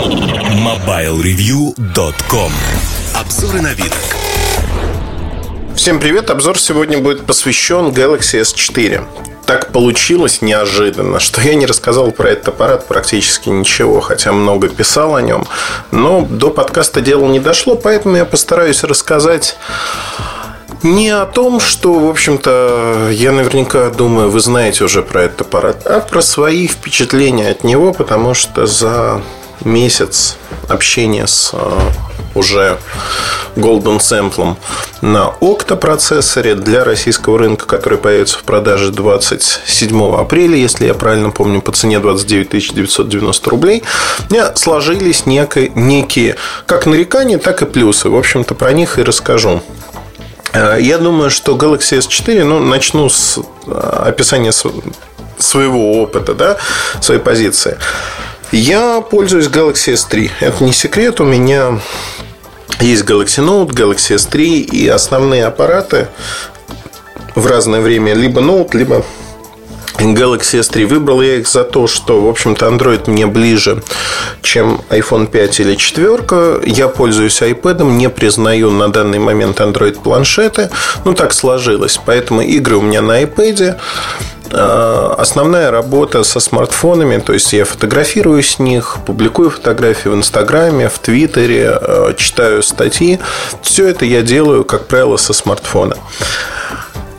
MobileReview.com 0.00 2.52
Обзоры 3.14 3.60
на 3.60 3.74
вид. 3.74 3.92
Всем 5.76 6.00
привет! 6.00 6.30
Обзор 6.30 6.58
сегодня 6.58 7.00
будет 7.00 7.26
посвящен 7.26 7.88
Galaxy 7.88 8.40
S4 8.40 9.04
так 9.44 9.72
получилось 9.72 10.40
неожиданно, 10.42 11.18
что 11.18 11.42
я 11.42 11.54
не 11.54 11.66
рассказал 11.66 12.12
про 12.12 12.30
этот 12.30 12.48
аппарат 12.48 12.86
практически 12.86 13.48
ничего, 13.48 14.00
хотя 14.00 14.32
много 14.32 14.68
писал 14.68 15.16
о 15.16 15.22
нем. 15.22 15.44
Но 15.90 16.20
до 16.22 16.50
подкаста 16.50 17.00
дело 17.00 17.26
не 17.26 17.40
дошло, 17.40 17.74
поэтому 17.74 18.16
я 18.16 18.24
постараюсь 18.24 18.84
рассказать 18.84 19.56
не 20.84 21.10
о 21.10 21.26
том, 21.26 21.58
что, 21.58 21.98
в 21.98 22.08
общем-то, 22.08 23.08
я 23.10 23.32
наверняка 23.32 23.90
думаю, 23.90 24.30
вы 24.30 24.38
знаете 24.38 24.84
уже 24.84 25.02
про 25.02 25.24
этот 25.24 25.40
аппарат, 25.42 25.84
а 25.84 25.98
про 26.00 26.22
свои 26.22 26.68
впечатления 26.68 27.48
от 27.48 27.64
него, 27.64 27.92
потому 27.92 28.34
что 28.34 28.66
за 28.66 29.20
месяц 29.64 30.36
общения 30.68 31.26
с 31.26 31.50
э, 31.52 31.80
уже 32.34 32.78
Golden 33.56 33.98
Sample 33.98 34.56
на 35.00 35.32
Octa 35.40 35.76
процессоре 35.76 36.54
для 36.54 36.84
российского 36.84 37.38
рынка, 37.38 37.66
который 37.66 37.98
появится 37.98 38.38
в 38.38 38.42
продаже 38.42 38.90
27 38.90 40.14
апреля, 40.14 40.56
если 40.56 40.86
я 40.86 40.94
правильно 40.94 41.30
помню, 41.30 41.60
по 41.60 41.72
цене 41.72 41.98
29 41.98 42.74
990 42.74 43.50
рублей, 43.50 43.82
меня 44.30 44.54
сложились 44.54 45.26
некие, 45.26 45.70
некие 45.74 46.36
как 46.66 46.86
нарекания, 46.86 47.38
так 47.38 47.62
и 47.62 47.66
плюсы. 47.66 48.08
В 48.08 48.16
общем-то, 48.16 48.54
про 48.54 48.72
них 48.72 48.98
и 48.98 49.02
расскажу. 49.02 49.62
Э, 50.52 50.76
я 50.80 50.98
думаю, 50.98 51.30
что 51.30 51.56
Galaxy 51.56 51.98
S4, 51.98 52.44
ну, 52.44 52.60
начну 52.60 53.08
с 53.08 53.38
э, 53.66 53.72
описания 53.72 54.52
своего 55.38 56.02
опыта, 56.02 56.34
да, 56.34 56.56
своей 57.00 57.20
позиции. 57.20 57.78
Я 58.52 59.00
пользуюсь 59.00 59.46
Galaxy 59.46 59.94
S3. 59.94 60.30
Это 60.40 60.64
не 60.64 60.72
секрет, 60.72 61.20
у 61.20 61.24
меня 61.24 61.78
есть 62.80 63.04
Galaxy 63.04 63.44
Note, 63.44 63.70
Galaxy 63.70 64.16
S3 64.16 64.42
и 64.42 64.88
основные 64.88 65.44
аппараты 65.44 66.08
в 67.36 67.46
разное 67.46 67.80
время 67.80 68.14
либо 68.14 68.40
Note, 68.40 68.76
либо 68.76 69.04
Galaxy 69.98 70.58
S3. 70.58 70.86
Выбрал 70.86 71.22
я 71.22 71.36
их 71.36 71.46
за 71.46 71.62
то, 71.62 71.86
что, 71.86 72.20
в 72.20 72.28
общем-то, 72.28 72.66
Android 72.66 73.08
мне 73.08 73.26
ближе, 73.26 73.84
чем 74.42 74.80
iPhone 74.88 75.28
5 75.28 75.60
или 75.60 75.76
4. 75.76 76.62
Я 76.66 76.88
пользуюсь 76.88 77.42
iPad, 77.42 77.84
не 77.84 78.10
признаю 78.10 78.70
на 78.72 78.88
данный 78.88 79.20
момент 79.20 79.60
Android 79.60 80.00
планшеты. 80.02 80.70
Ну, 81.04 81.14
так 81.14 81.32
сложилось. 81.32 82.00
Поэтому 82.04 82.40
игры 82.40 82.76
у 82.76 82.82
меня 82.82 83.02
на 83.02 83.22
iPad. 83.22 83.78
А, 84.52 85.14
основная 85.18 85.70
работа 85.70 86.24
со 86.24 86.40
смартфонами, 86.40 87.18
то 87.18 87.32
есть 87.32 87.52
я 87.52 87.64
фотографирую 87.64 88.42
с 88.42 88.58
них, 88.58 88.98
публикую 89.06 89.50
фотографии 89.50 90.08
в 90.08 90.14
Инстаграме, 90.14 90.88
в 90.88 90.98
Твиттере, 90.98 91.70
а, 91.70 92.14
читаю 92.14 92.62
статьи. 92.62 93.20
Все 93.62 93.88
это 93.88 94.04
я 94.04 94.22
делаю, 94.22 94.64
как 94.64 94.86
правило, 94.86 95.16
со 95.16 95.32
смартфона. 95.32 95.96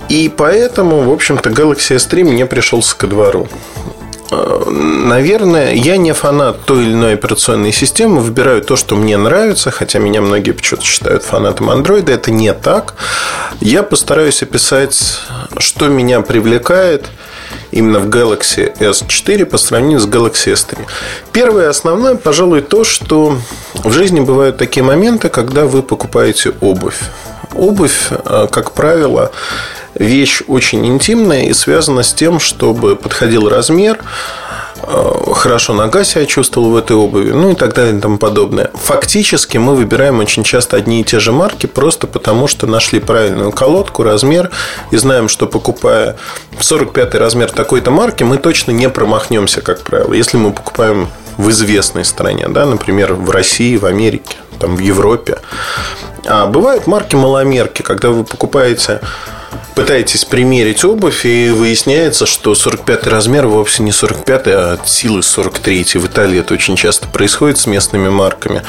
И 0.09 0.29
поэтому, 0.35 1.03
в 1.03 1.11
общем-то, 1.11 1.49
Galaxy 1.51 1.95
S3 1.95 2.23
мне 2.25 2.45
пришелся 2.45 2.97
ко 2.97 3.07
двору. 3.07 3.47
А, 4.31 4.69
наверное, 4.69 5.73
я 5.73 5.97
не 5.97 6.13
фанат 6.13 6.63
той 6.65 6.85
или 6.85 6.93
иной 6.93 7.13
операционной 7.15 7.73
системы, 7.73 8.21
выбираю 8.21 8.61
то, 8.61 8.75
что 8.75 8.95
мне 8.95 9.17
нравится, 9.17 9.71
хотя 9.71 9.99
меня 9.99 10.21
многие 10.21 10.51
почему-то 10.51 10.85
считают 10.85 11.23
фанатом 11.23 11.69
Android. 11.69 12.09
Это 12.09 12.31
не 12.31 12.53
так. 12.53 12.95
Я 13.59 13.83
постараюсь 13.83 14.41
описать, 14.41 15.19
что 15.57 15.87
меня 15.87 16.21
привлекает 16.21 17.07
именно 17.71 17.99
в 17.99 18.07
Galaxy 18.07 18.73
S4 18.79 19.45
по 19.45 19.57
сравнению 19.57 19.99
с 19.99 20.07
Galaxy 20.07 20.53
S3. 20.53 20.79
Первое 21.33 21.69
основное, 21.69 22.15
пожалуй, 22.15 22.61
то, 22.61 22.85
что 22.85 23.37
в 23.73 23.91
жизни 23.91 24.21
бывают 24.21 24.57
такие 24.57 24.83
моменты, 24.83 25.27
когда 25.29 25.65
вы 25.65 25.83
покупаете 25.83 26.53
обувь. 26.61 26.99
Обувь, 27.53 28.07
а, 28.09 28.47
как 28.47 28.71
правило, 28.71 29.31
вещь 30.01 30.41
очень 30.47 30.85
интимная 30.85 31.43
и 31.43 31.53
связана 31.53 32.03
с 32.03 32.13
тем, 32.13 32.39
чтобы 32.39 32.95
подходил 32.95 33.47
размер, 33.47 33.99
э, 34.83 35.13
хорошо 35.33 35.73
нога 35.73 36.03
себя 36.03 36.25
чувствовала 36.25 36.69
в 36.69 36.75
этой 36.75 36.95
обуви, 36.95 37.31
ну 37.31 37.51
и 37.51 37.55
так 37.55 37.73
далее 37.73 37.97
и 37.97 37.99
тому 37.99 38.17
подобное. 38.17 38.71
Фактически 38.73 39.57
мы 39.57 39.75
выбираем 39.75 40.19
очень 40.19 40.43
часто 40.43 40.77
одни 40.77 41.01
и 41.01 41.03
те 41.03 41.19
же 41.19 41.31
марки, 41.31 41.67
просто 41.67 42.07
потому 42.07 42.47
что 42.47 42.67
нашли 42.67 42.99
правильную 42.99 43.51
колодку, 43.51 44.03
размер, 44.03 44.51
и 44.91 44.97
знаем, 44.97 45.29
что 45.29 45.47
покупая 45.47 46.17
45 46.59 47.15
размер 47.15 47.51
такой-то 47.51 47.91
марки, 47.91 48.23
мы 48.23 48.37
точно 48.37 48.71
не 48.71 48.89
промахнемся, 48.89 49.61
как 49.61 49.81
правило. 49.81 50.13
Если 50.13 50.37
мы 50.37 50.51
покупаем 50.51 51.07
в 51.37 51.49
известной 51.49 52.05
стране, 52.05 52.47
да, 52.49 52.65
например, 52.65 53.13
в 53.13 53.29
России, 53.29 53.77
в 53.77 53.85
Америке, 53.85 54.37
там, 54.59 54.75
в 54.75 54.79
Европе. 54.79 55.37
А 56.25 56.45
бывают 56.45 56.87
марки 56.87 57.15
маломерки, 57.15 57.81
когда 57.81 58.09
вы 58.09 58.23
покупаете 58.23 59.01
пытаетесь 59.75 60.25
примерить 60.25 60.83
обувь, 60.83 61.25
и 61.25 61.49
выясняется, 61.49 62.25
что 62.25 62.55
45 62.55 63.07
размер 63.07 63.47
вовсе 63.47 63.83
не 63.83 63.91
45, 63.91 64.47
а 64.47 64.73
от 64.73 64.89
силы 64.89 65.23
43. 65.23 65.83
В 65.95 66.05
Италии 66.05 66.39
это 66.39 66.53
очень 66.53 66.75
часто 66.75 67.07
происходит 67.07 67.57
с 67.57 67.67
местными 67.67 68.09
марками. 68.09 68.63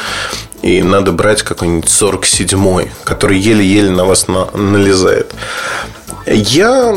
И 0.63 0.83
надо 0.83 1.11
брать 1.13 1.43
какой-нибудь 1.43 1.91
47 1.91 2.89
который 3.05 3.39
еле-еле 3.39 3.91
на 3.91 4.05
вас 4.05 4.29
на, 4.29 4.47
налезает. 4.53 5.35
Я 6.27 6.95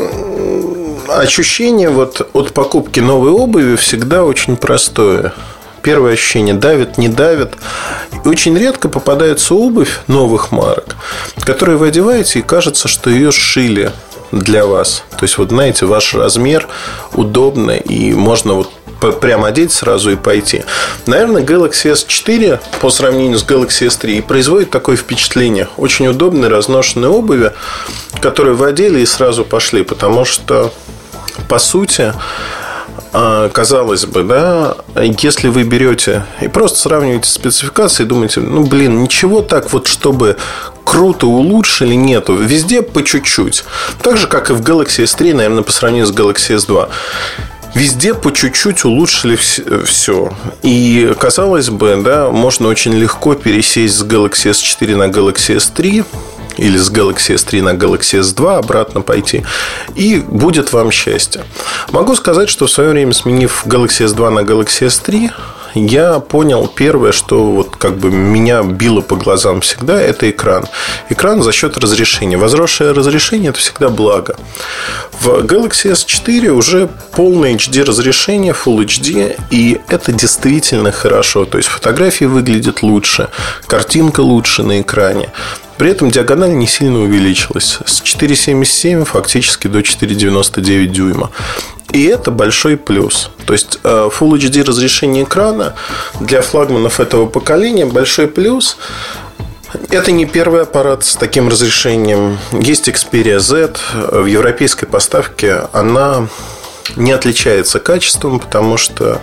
ощущение 1.08 1.90
вот 1.90 2.28
от 2.32 2.52
покупки 2.52 3.00
новой 3.00 3.30
обуви 3.30 3.76
всегда 3.76 4.24
очень 4.24 4.56
простое 4.56 5.32
первое 5.82 6.14
ощущение, 6.14 6.54
давит, 6.54 6.98
не 6.98 7.08
давит. 7.08 7.54
Очень 8.24 8.56
редко 8.58 8.88
попадается 8.88 9.54
обувь 9.54 10.00
новых 10.06 10.52
марок, 10.52 10.96
которые 11.40 11.76
вы 11.76 11.88
одеваете, 11.88 12.40
и 12.40 12.42
кажется, 12.42 12.88
что 12.88 13.10
ее 13.10 13.32
сшили 13.32 13.92
для 14.32 14.66
вас. 14.66 15.04
То 15.10 15.24
есть, 15.24 15.38
вот 15.38 15.50
знаете, 15.50 15.86
ваш 15.86 16.14
размер 16.14 16.68
удобно, 17.12 17.72
и 17.72 18.12
можно 18.12 18.54
вот 18.54 18.70
прямо 19.20 19.48
одеть 19.48 19.72
сразу 19.72 20.10
и 20.10 20.16
пойти. 20.16 20.64
Наверное, 21.06 21.42
Galaxy 21.42 21.92
S4 21.92 22.60
по 22.80 22.90
сравнению 22.90 23.38
с 23.38 23.44
Galaxy 23.44 23.86
S3 23.86 24.18
и 24.18 24.20
производит 24.20 24.70
такое 24.70 24.96
впечатление. 24.96 25.68
Очень 25.76 26.08
удобной 26.08 26.48
разношенной 26.48 27.08
обуви, 27.08 27.52
которую 28.20 28.56
вы 28.56 28.68
одели 28.68 29.00
и 29.00 29.06
сразу 29.06 29.44
пошли, 29.44 29.82
потому 29.82 30.24
что 30.24 30.72
по 31.48 31.58
сути 31.58 32.12
казалось 33.12 34.04
бы, 34.06 34.22
да, 34.22 34.76
если 35.20 35.48
вы 35.48 35.64
берете 35.64 36.24
и 36.40 36.48
просто 36.48 36.78
сравниваете 36.78 37.28
спецификации, 37.28 38.04
думаете, 38.04 38.40
ну, 38.40 38.64
блин, 38.64 39.02
ничего 39.02 39.42
так 39.42 39.72
вот, 39.72 39.86
чтобы 39.86 40.36
круто 40.84 41.26
улучшили, 41.26 41.94
нету. 41.94 42.36
Везде 42.36 42.82
по 42.82 43.02
чуть-чуть. 43.02 43.64
Так 44.02 44.16
же, 44.16 44.26
как 44.26 44.50
и 44.50 44.52
в 44.52 44.60
Galaxy 44.60 45.04
S3, 45.04 45.34
наверное, 45.34 45.62
по 45.62 45.72
сравнению 45.72 46.06
с 46.06 46.12
Galaxy 46.12 46.56
S2. 46.56 46.88
Везде 47.74 48.14
по 48.14 48.32
чуть-чуть 48.32 48.84
улучшили 48.84 49.36
все. 49.36 50.32
И, 50.62 51.14
казалось 51.18 51.68
бы, 51.68 52.00
да, 52.02 52.30
можно 52.30 52.68
очень 52.68 52.94
легко 52.94 53.34
пересесть 53.34 53.96
с 53.96 54.02
Galaxy 54.02 54.50
S4 54.50 54.96
на 54.96 55.08
Galaxy 55.08 55.56
S3 55.56 56.04
или 56.56 56.76
с 56.76 56.90
Galaxy 56.90 57.34
S3 57.34 57.62
на 57.62 57.70
Galaxy 57.74 58.20
S2 58.20 58.58
обратно 58.58 59.00
пойти, 59.00 59.44
и 59.94 60.18
будет 60.18 60.72
вам 60.72 60.90
счастье. 60.90 61.44
Могу 61.90 62.14
сказать, 62.16 62.48
что 62.48 62.66
в 62.66 62.70
свое 62.70 62.90
время, 62.90 63.12
сменив 63.12 63.64
Galaxy 63.66 64.06
S2 64.06 64.30
на 64.30 64.40
Galaxy 64.40 64.86
S3, 64.86 65.30
я 65.76 66.20
понял 66.20 66.68
первое, 66.68 67.12
что 67.12 67.52
вот 67.52 67.76
как 67.76 67.98
бы 67.98 68.10
меня 68.10 68.62
било 68.62 69.02
по 69.02 69.14
глазам 69.14 69.60
всегда, 69.60 70.00
это 70.00 70.30
экран. 70.30 70.64
Экран 71.10 71.42
за 71.42 71.52
счет 71.52 71.76
разрешения. 71.76 72.38
Возросшее 72.38 72.92
разрешение– 72.92 73.50
это 73.50 73.58
всегда 73.58 73.90
благо. 73.90 74.36
В 75.20 75.28
Galaxy 75.44 75.92
S4 75.92 76.48
уже 76.48 76.88
полное 77.12 77.54
HD 77.54 77.84
разрешение, 77.84 78.54
Full 78.54 78.86
HD, 78.86 79.38
и 79.50 79.78
это 79.88 80.12
действительно 80.12 80.92
хорошо. 80.92 81.44
То 81.44 81.58
есть 81.58 81.68
фотографии 81.68 82.24
выглядят 82.24 82.82
лучше, 82.82 83.28
картинка 83.66 84.20
лучше 84.20 84.62
на 84.62 84.80
экране. 84.80 85.30
При 85.78 85.90
этом 85.90 86.10
диагональ 86.10 86.54
не 86.54 86.66
сильно 86.66 87.00
увеличилась. 87.00 87.78
С 87.84 88.02
4,77 88.02 89.04
фактически 89.04 89.68
до 89.68 89.80
4,99 89.80 90.86
дюйма. 90.86 91.30
И 91.92 92.04
это 92.04 92.30
большой 92.30 92.76
плюс. 92.76 93.30
То 93.46 93.52
есть 93.52 93.78
э, 93.84 94.08
Full 94.12 94.38
HD 94.38 94.64
разрешение 94.64 95.24
экрана 95.24 95.74
для 96.20 96.42
флагманов 96.42 97.00
этого 97.00 97.26
поколения 97.26 97.86
большой 97.86 98.26
плюс. 98.26 98.76
Это 99.90 100.12
не 100.12 100.26
первый 100.26 100.62
аппарат 100.62 101.04
с 101.04 101.14
таким 101.16 101.48
разрешением. 101.48 102.38
Есть 102.52 102.88
Xperia 102.88 103.38
Z. 103.38 103.76
В 103.94 104.26
европейской 104.26 104.86
поставке 104.86 105.68
она 105.72 106.28
не 106.96 107.12
отличается 107.12 107.80
качеством, 107.80 108.40
потому 108.40 108.76
что 108.76 109.20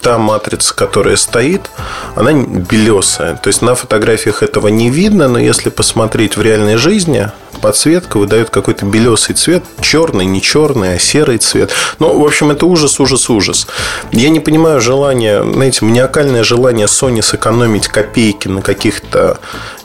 та 0.00 0.18
матрица, 0.18 0.74
которая 0.74 1.16
стоит, 1.16 1.70
она 2.14 2.32
белесая. 2.32 3.36
То 3.36 3.48
есть 3.48 3.62
на 3.62 3.74
фотографиях 3.74 4.42
этого 4.42 4.68
не 4.68 4.90
видно, 4.90 5.28
но 5.28 5.38
если 5.38 5.70
посмотреть 5.70 6.36
в 6.36 6.42
реальной 6.42 6.76
жизни, 6.76 7.30
подсветка 7.60 8.18
выдает 8.18 8.50
какой-то 8.50 8.86
белесый 8.86 9.34
цвет, 9.34 9.64
черный, 9.80 10.24
не 10.24 10.40
черный, 10.40 10.94
а 10.94 10.98
серый 10.98 11.38
цвет. 11.38 11.72
Ну, 11.98 12.18
в 12.18 12.24
общем, 12.24 12.50
это 12.50 12.66
ужас, 12.66 13.00
ужас, 13.00 13.28
ужас. 13.28 13.66
Я 14.12 14.30
не 14.30 14.40
понимаю 14.40 14.80
желание, 14.80 15.42
знаете, 15.42 15.84
маниакальное 15.84 16.44
желание 16.44 16.86
Sony 16.86 17.22
сэкономить 17.22 17.88
копейки 17.88 18.48
на 18.48 18.62
каких-то 18.62 19.40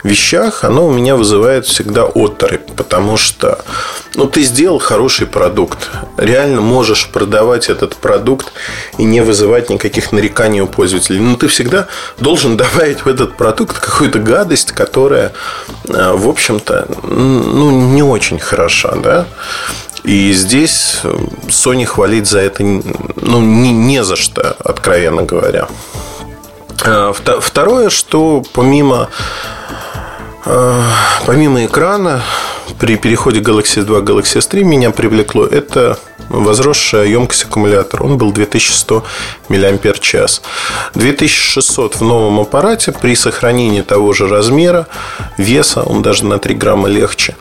вещах, 0.06 0.64
оно 0.64 0.88
у 0.88 0.92
меня 0.92 1.16
вызывает 1.16 1.66
всегда 1.66 2.04
оторопь, 2.06 2.72
потому 2.76 3.18
что 3.18 3.60
ну, 4.14 4.28
ты 4.28 4.44
сделал 4.44 4.80
хороший 4.80 5.28
продукт, 5.28 5.90
реально 6.18 6.62
можешь 6.62 7.10
продавать 7.10 7.70
этот 7.70 7.96
продукт 7.96 8.54
и 8.98 9.04
не 9.04 9.22
вызывать 9.22 9.70
никаких 9.70 10.12
нареканий 10.12 10.62
у 10.62 10.68
пользователей. 10.68 11.20
Но 11.20 11.36
ты 11.36 11.48
всегда 11.48 11.88
должен 12.20 12.56
добавить 12.66 13.04
в 13.04 13.08
этот 13.08 13.36
продукт 13.36 13.80
какую-то 13.80 14.20
гадость, 14.20 14.72
которая, 14.72 15.34
э, 15.90 16.12
в 16.14 16.30
общем-то, 16.30 16.88
ну, 17.04 17.72
не 17.72 18.04
очень 18.04 18.40
хороша, 18.40 18.96
да? 18.96 19.26
И 20.04 20.34
здесь 20.34 21.00
Sony 21.48 21.86
хвалить 21.86 22.28
за 22.28 22.40
это 22.40 22.64
ну, 22.64 23.42
не, 23.42 23.72
не 23.72 24.04
за 24.04 24.16
что, 24.16 24.56
откровенно 24.64 25.24
говоря. 25.24 25.68
Э, 26.86 27.12
второе, 27.42 27.90
что 27.90 28.44
помимо 28.54 29.10
Э, 29.10 29.85
помимо 31.26 31.66
экрана, 31.66 32.22
при 32.80 32.98
переходе 32.98 33.40
Galaxy 33.40 33.84
S2 33.84 34.02
к 34.02 34.10
Galaxy 34.10 34.38
S3 34.38 34.64
меня 34.64 34.92
привлекло 34.92 35.46
это 35.46 35.98
возросшая 36.30 37.06
емкость 37.06 37.46
аккумулятора. 37.46 38.04
Он 38.04 38.18
был 38.18 38.32
2100 38.32 39.04
мАч. 39.50 40.42
2600 40.94 41.96
в 41.96 42.02
новом 42.02 42.40
аппарате 42.40 42.92
при 42.92 43.16
сохранении 43.16 43.82
того 43.82 44.14
же 44.14 44.28
размера, 44.28 44.88
веса, 45.38 45.84
он 45.84 46.02
даже 46.02 46.26
на 46.26 46.40
3 46.40 46.56
грамма 46.56 46.90
легче. 46.90 47.36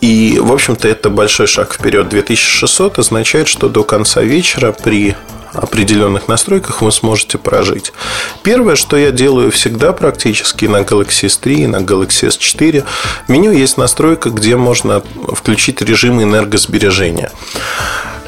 И, 0.00 0.38
в 0.40 0.52
общем-то, 0.52 0.88
это 0.88 1.10
большой 1.10 1.46
шаг 1.46 1.74
вперед. 1.74 2.08
2600 2.08 2.98
означает, 2.98 3.48
что 3.48 3.68
до 3.68 3.84
конца 3.84 4.22
вечера 4.22 4.72
при 4.72 5.14
определенных 5.52 6.28
настройках 6.28 6.82
вы 6.82 6.92
сможете 6.92 7.38
прожить. 7.38 7.92
Первое, 8.42 8.76
что 8.76 8.96
я 8.96 9.10
делаю 9.10 9.50
всегда 9.50 9.92
практически 9.92 10.66
на 10.66 10.78
Galaxy 10.78 11.26
S3 11.26 11.52
и 11.52 11.66
на 11.66 11.76
Galaxy 11.76 12.28
S4, 12.28 12.84
в 13.26 13.28
меню 13.28 13.52
есть 13.52 13.76
настройка, 13.76 14.30
где 14.30 14.56
можно 14.56 15.02
включить 15.34 15.82
режим 15.82 16.22
энергосбережения. 16.22 17.30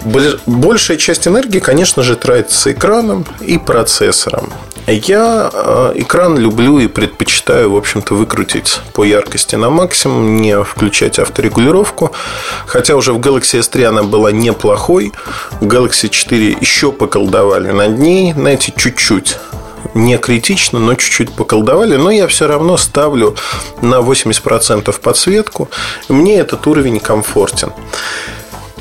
Большая 0.04 0.96
часть 0.96 1.28
энергии, 1.28 1.58
конечно 1.58 2.02
же, 2.02 2.16
тратится 2.16 2.72
экраном 2.72 3.24
и 3.40 3.58
процессором. 3.58 4.52
Я 4.88 5.50
э, 5.52 5.92
экран 5.96 6.36
люблю 6.36 6.80
и 6.80 6.88
предпочитаю, 6.88 7.70
в 7.70 7.76
общем-то, 7.76 8.14
выкрутить 8.14 8.80
по 8.94 9.04
яркости 9.04 9.54
на 9.54 9.70
максимум, 9.70 10.38
не 10.38 10.60
включать 10.64 11.20
авторегулировку. 11.20 12.12
Хотя 12.66 12.96
уже 12.96 13.12
в 13.12 13.18
Galaxy 13.18 13.60
S3 13.60 13.84
она 13.84 14.02
была 14.02 14.32
неплохой. 14.32 15.12
В 15.60 15.66
Galaxy 15.66 16.08
4 16.08 16.56
еще 16.60 16.90
поколдовали 16.90 17.70
над 17.70 17.98
ней, 17.98 18.32
знаете, 18.32 18.72
чуть-чуть 18.76 19.38
не 19.94 20.18
критично, 20.18 20.78
но 20.78 20.94
чуть-чуть 20.94 21.32
поколдовали. 21.32 21.96
Но 21.96 22.10
я 22.10 22.26
все 22.26 22.48
равно 22.48 22.76
ставлю 22.76 23.36
на 23.82 24.00
80% 24.00 25.00
подсветку. 25.00 25.68
Мне 26.08 26.38
этот 26.38 26.66
уровень 26.66 26.98
комфортен. 26.98 27.72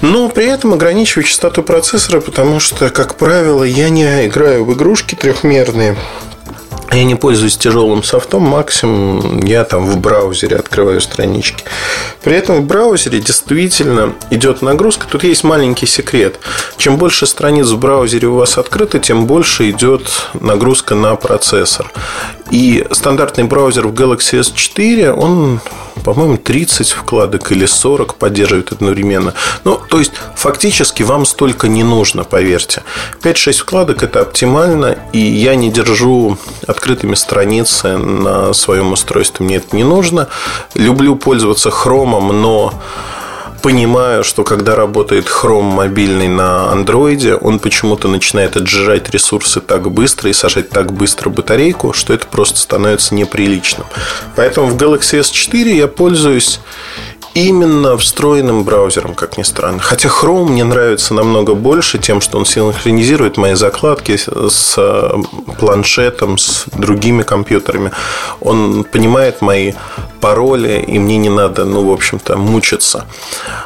Но 0.01 0.29
при 0.29 0.45
этом 0.45 0.73
ограничиваю 0.73 1.23
частоту 1.23 1.63
процессора, 1.63 2.21
потому 2.21 2.59
что, 2.59 2.89
как 2.89 3.15
правило, 3.15 3.63
я 3.63 3.89
не 3.89 4.25
играю 4.25 4.65
в 4.65 4.73
игрушки 4.73 5.15
трехмерные. 5.15 5.95
Я 6.91 7.05
не 7.05 7.15
пользуюсь 7.15 7.55
тяжелым 7.55 8.03
софтом, 8.03 8.41
максимум 8.41 9.39
я 9.43 9.63
там 9.63 9.85
в 9.85 9.97
браузере 9.97 10.57
открываю 10.57 10.99
странички. 10.99 11.63
При 12.21 12.35
этом 12.35 12.57
в 12.57 12.65
браузере 12.65 13.21
действительно 13.21 14.13
идет 14.29 14.61
нагрузка. 14.61 15.07
Тут 15.09 15.23
есть 15.23 15.45
маленький 15.45 15.85
секрет. 15.85 16.39
Чем 16.75 16.97
больше 16.97 17.27
страниц 17.27 17.67
в 17.67 17.79
браузере 17.79 18.27
у 18.27 18.35
вас 18.35 18.57
открыто, 18.57 18.99
тем 18.99 19.25
больше 19.25 19.69
идет 19.69 20.01
нагрузка 20.33 20.95
на 20.95 21.15
процессор. 21.15 21.89
И 22.51 22.85
стандартный 22.91 23.45
браузер 23.45 23.87
в 23.87 23.93
Galaxy 23.93 24.39
S4, 24.39 25.11
он 25.11 25.61
по-моему, 26.03 26.37
30 26.37 26.89
вкладок 26.89 27.51
или 27.51 27.65
40 27.65 28.15
поддерживает 28.15 28.71
одновременно. 28.71 29.33
Ну, 29.63 29.79
то 29.89 29.99
есть, 29.99 30.11
фактически 30.35 31.03
вам 31.03 31.25
столько 31.25 31.67
не 31.67 31.83
нужно, 31.83 32.23
поверьте. 32.23 32.83
5-6 33.21 33.53
вкладок– 33.53 34.03
это 34.03 34.21
оптимально, 34.21 34.97
и 35.13 35.19
я 35.19 35.55
не 35.55 35.69
держу 35.69 36.37
открытыми 36.67 37.15
страницы 37.15 37.97
на 37.97 38.53
своем 38.53 38.93
устройстве. 38.93 39.45
Мне 39.45 39.57
это 39.57 39.75
не 39.75 39.83
нужно. 39.83 40.27
Люблю 40.73 41.15
пользоваться 41.15 41.69
хромом, 41.69 42.41
но 42.41 42.73
понимаю, 43.61 44.23
что 44.23 44.43
когда 44.43 44.75
работает 44.75 45.27
Chrome 45.27 45.71
мобильный 45.71 46.27
на 46.27 46.71
андроиде, 46.71 47.35
он 47.35 47.59
почему-то 47.59 48.07
начинает 48.07 48.57
отжирать 48.57 49.09
ресурсы 49.09 49.61
так 49.61 49.91
быстро 49.91 50.29
и 50.29 50.33
сажать 50.33 50.69
так 50.69 50.91
быстро 50.91 51.29
батарейку, 51.29 51.93
что 51.93 52.13
это 52.13 52.27
просто 52.27 52.59
становится 52.59 53.15
неприличным. 53.15 53.87
Поэтому 54.35 54.67
в 54.67 54.77
Galaxy 54.77 55.19
S4 55.19 55.73
я 55.73 55.87
пользуюсь 55.87 56.59
именно 57.33 57.97
встроенным 57.97 58.63
браузером, 58.63 59.15
как 59.15 59.37
ни 59.37 59.43
странно. 59.43 59.79
Хотя 59.79 60.09
Chrome 60.09 60.49
мне 60.49 60.63
нравится 60.63 61.13
намного 61.13 61.53
больше 61.53 61.97
тем, 61.97 62.21
что 62.21 62.37
он 62.37 62.45
синхронизирует 62.45 63.37
мои 63.37 63.53
закладки 63.55 64.17
с 64.17 64.75
э, 64.77 65.11
планшетом, 65.59 66.37
с 66.37 66.65
другими 66.73 67.23
компьютерами. 67.23 67.91
Он 68.39 68.83
понимает 68.83 69.41
мои 69.41 69.73
пароли, 70.19 70.83
и 70.87 70.99
мне 70.99 71.17
не 71.17 71.29
надо, 71.29 71.65
ну, 71.65 71.89
в 71.89 71.91
общем-то, 71.91 72.37
мучиться. 72.37 73.05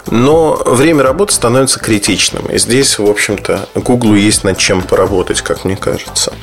Но 0.07 0.61
время 0.65 1.03
работы 1.03 1.33
становится 1.33 1.79
критичным. 1.79 2.45
И 2.45 2.57
здесь, 2.57 2.97
в 2.99 3.05
общем-то, 3.05 3.67
Google 3.75 4.15
есть 4.15 4.43
над 4.43 4.57
чем 4.57 4.81
поработать, 4.81 5.41
как 5.41 5.65
мне 5.65 5.75
кажется. 5.75 6.33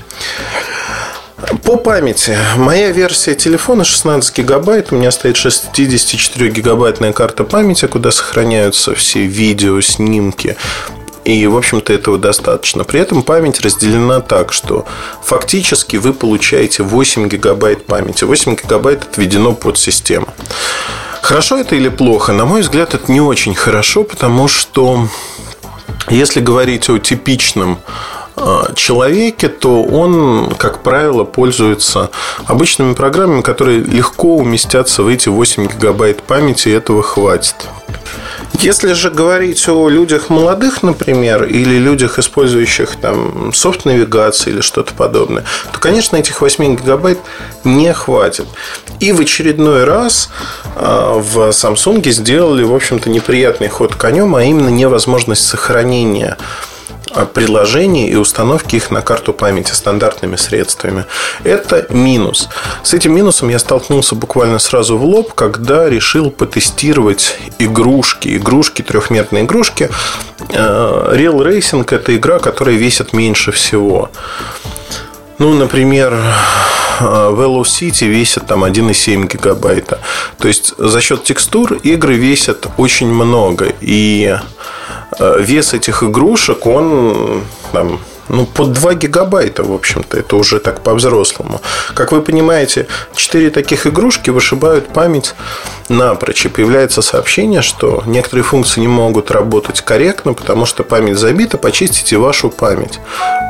По 1.65 1.77
памяти. 1.77 2.37
Моя 2.57 2.91
версия 2.91 3.35
телефона 3.35 3.85
16 3.85 4.37
гигабайт. 4.39 4.93
У 4.93 4.97
меня 4.97 5.11
стоит 5.11 5.37
64 5.37 6.51
гигабайтная 6.51 7.13
карта 7.13 7.45
памяти, 7.45 7.87
куда 7.87 8.11
сохраняются 8.11 8.95
все 8.95 9.27
видео, 9.27 9.81
снимки. 9.81 10.57
И, 11.25 11.47
в 11.47 11.57
общем-то, 11.57 11.93
этого 11.93 12.19
достаточно. 12.19 12.85
При 12.85 13.01
этом 13.01 13.23
память 13.23 13.61
разделена 13.61 14.21
так, 14.21 14.53
что 14.53 14.87
фактически 15.23 15.97
вы 15.97 16.13
получаете 16.13 16.83
8 16.83 17.29
гигабайт 17.29 17.87
памяти. 17.87 18.25
8 18.25 18.57
гигабайт 18.57 19.03
отведено 19.03 19.53
под 19.53 19.79
систему. 19.79 20.27
Хорошо 21.23 21.59
это 21.59 21.77
или 21.77 21.89
плохо? 21.89 22.33
На 22.33 22.45
мой 22.45 22.63
взгляд, 22.63 22.95
это 22.95 23.11
не 23.11 23.21
очень 23.21 23.55
хорошо, 23.55 24.03
потому 24.03 24.49
что 24.49 25.09
если 26.11 26.41
говорить 26.41 26.91
о 26.91 26.99
типичном 26.99 27.79
человеке, 28.75 29.49
то 29.49 29.83
он, 29.83 30.55
как 30.57 30.83
правило, 30.83 31.25
пользуется 31.25 32.11
обычными 32.47 32.95
программами, 32.95 33.43
которые 33.43 33.81
легко 33.81 34.37
уместятся 34.37 35.03
в 35.03 35.09
эти 35.09 35.29
8 35.29 35.67
гигабайт 35.69 36.23
памяти, 36.23 36.69
и 36.69 36.73
этого 36.73 37.03
хватит. 37.03 37.57
Если 38.61 38.93
же 38.93 39.11
говорить 39.11 39.69
о 39.69 39.89
людях 39.89 40.29
молодых, 40.31 40.83
например, 40.83 41.45
или 41.45 41.79
людях, 41.79 42.19
использующих 42.19 42.97
там 42.97 43.53
софт 43.53 43.85
навигации 43.85 44.51
или 44.51 44.61
что-то 44.61 44.95
подобное, 44.95 45.45
то, 45.73 45.81
конечно, 45.81 46.17
этих 46.17 46.41
8 46.41 46.77
гигабайт 46.77 47.19
не 47.65 47.93
хватит. 47.93 48.47
И 49.01 49.11
в 49.13 49.21
очередной 49.21 49.85
раз 49.85 50.31
э, 50.77 51.21
в 51.21 51.49
Samsung 51.49 52.09
сделали, 52.11 52.63
в 52.63 52.75
общем-то, 52.75 53.11
неприятный 53.11 53.69
ход 53.69 53.97
конем, 53.97 54.37
а 54.37 54.45
именно 54.45 54.69
невозможность 54.69 55.47
сохранения 55.47 56.37
приложений 57.35 58.09
и 58.09 58.17
установки 58.17 58.77
их 58.77 58.91
на 58.91 59.03
карту 59.03 59.33
памяти 59.33 59.73
стандартными 59.73 60.37
средствами. 60.37 61.05
Это 61.45 61.87
минус. 61.91 62.49
С 62.83 62.95
этим 62.95 63.15
минусом 63.15 63.49
я 63.49 63.59
столкнулся 63.59 64.15
буквально 64.15 64.59
сразу 64.59 64.97
в 64.97 65.05
лоб, 65.05 65.35
когда 65.35 65.89
решил 65.89 66.31
потестировать 66.31 67.37
игрушки. 67.59 68.37
Игрушки, 68.37 68.83
трехмерные 68.83 69.45
игрушки. 69.45 69.91
Э, 70.51 71.15
Real 71.15 71.39
Racing– 71.45 71.87
это 71.91 72.17
игра, 72.17 72.39
которая 72.39 72.77
весит 72.77 73.13
меньше 73.13 73.53
всего. 73.53 74.11
Ну, 75.39 75.55
например, 75.55 76.15
э, 76.15 77.05
Velo 77.05 77.63
City 77.63 78.07
весит 78.07 78.47
там 78.47 78.65
1,7 78.65 79.27
гигабайта. 79.27 79.99
То 80.39 80.49
есть 80.49 80.75
за 80.79 81.01
счет 81.01 81.25
текстур 81.25 81.75
игры 81.75 82.15
весят 82.15 82.67
очень 82.77 83.09
много. 83.09 83.73
И 83.81 84.37
Э, 84.37 84.82
вес 85.19 85.75
этих 85.75 86.03
игрушек, 86.03 86.67
он 86.67 87.43
там, 87.73 88.01
ну, 88.29 88.47
под 88.47 88.73
2 88.73 88.95
гигабайта, 88.95 89.63
в 89.63 89.73
общем-то. 89.73 90.17
Это 90.17 90.37
уже 90.37 90.59
так 90.59 90.83
по-взрослому. 90.83 91.61
Как 91.95 92.13
вы 92.13 92.23
понимаете, 92.23 92.87
4 93.15 93.51
таких 93.51 93.87
игрушки 93.87 94.31
вышибают 94.31 94.89
память 94.89 95.35
напрочь. 95.89 96.47
И 96.47 96.49
появляется 96.49 97.03
сообщение, 97.03 97.63
что 97.63 98.03
некоторые 98.07 98.45
функции 98.45 98.81
не 98.81 98.89
могут 98.89 99.31
работать 99.31 99.81
корректно, 99.83 100.35
потому 100.35 100.67
что 100.67 100.83
память 100.83 101.19
забита, 101.19 101.59
почистите 101.59 102.17
вашу 102.17 102.49
память. 102.49 103.01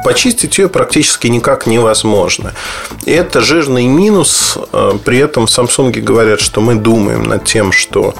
Почистить 0.04 0.58
ее 0.58 0.68
практически 0.68 1.28
никак 1.28 1.66
невозможно. 1.66 2.52
И 3.04 3.12
это 3.12 3.40
жирный 3.40 3.86
минус. 3.86 4.58
Э, 4.72 4.92
при 5.04 5.18
этом 5.18 5.46
в 5.46 5.50
Samsung 5.50 5.92
говорят, 6.00 6.40
что 6.40 6.60
мы 6.60 6.74
думаем 6.74 7.22
над 7.22 7.44
тем, 7.44 7.70
что 7.70 8.14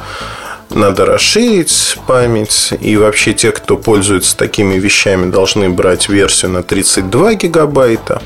надо 0.74 1.04
расширить 1.04 1.96
память. 2.06 2.72
И 2.80 2.96
вообще 2.96 3.32
те, 3.32 3.52
кто 3.52 3.76
пользуется 3.76 4.36
такими 4.36 4.78
вещами, 4.78 5.30
должны 5.30 5.68
брать 5.68 6.08
версию 6.08 6.52
на 6.52 6.62
32 6.62 7.34
гигабайта. 7.34 8.22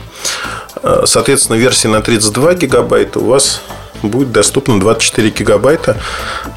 Э, 0.83 1.03
соответственно, 1.07 1.57
версия 1.57 1.88
на 1.88 2.00
32 2.00 2.55
гигабайта 2.55 3.19
у 3.19 3.26
вас 3.26 3.62
будет 4.03 4.33
доступно 4.33 4.81
24 4.81 5.31
гигабайта 5.31 5.97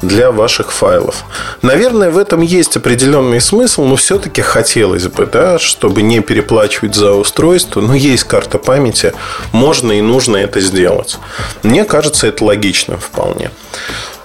для 0.02 0.30
ваших 0.30 0.72
файлов. 0.72 1.24
Наверное, 1.62 2.10
в 2.10 2.18
этом 2.18 2.40
есть 2.40 2.76
определенный 2.76 3.40
смысл, 3.40 3.84
но 3.84 3.96
все-таки 3.96 4.42
хотелось 4.42 5.06
бы, 5.06 5.26
да, 5.26 5.58
чтобы 5.58 6.02
не 6.02 6.20
переплачивать 6.20 6.94
за 6.94 7.12
устройство. 7.12 7.80
Но 7.80 7.94
есть 7.94 8.24
карта 8.24 8.58
памяти, 8.58 9.12
можно 9.52 9.92
и 9.92 10.00
нужно 10.00 10.36
это 10.36 10.60
сделать. 10.60 11.18
Мне 11.62 11.84
кажется, 11.84 12.26
это 12.26 12.44
логично 12.44 12.96
вполне. 12.96 13.50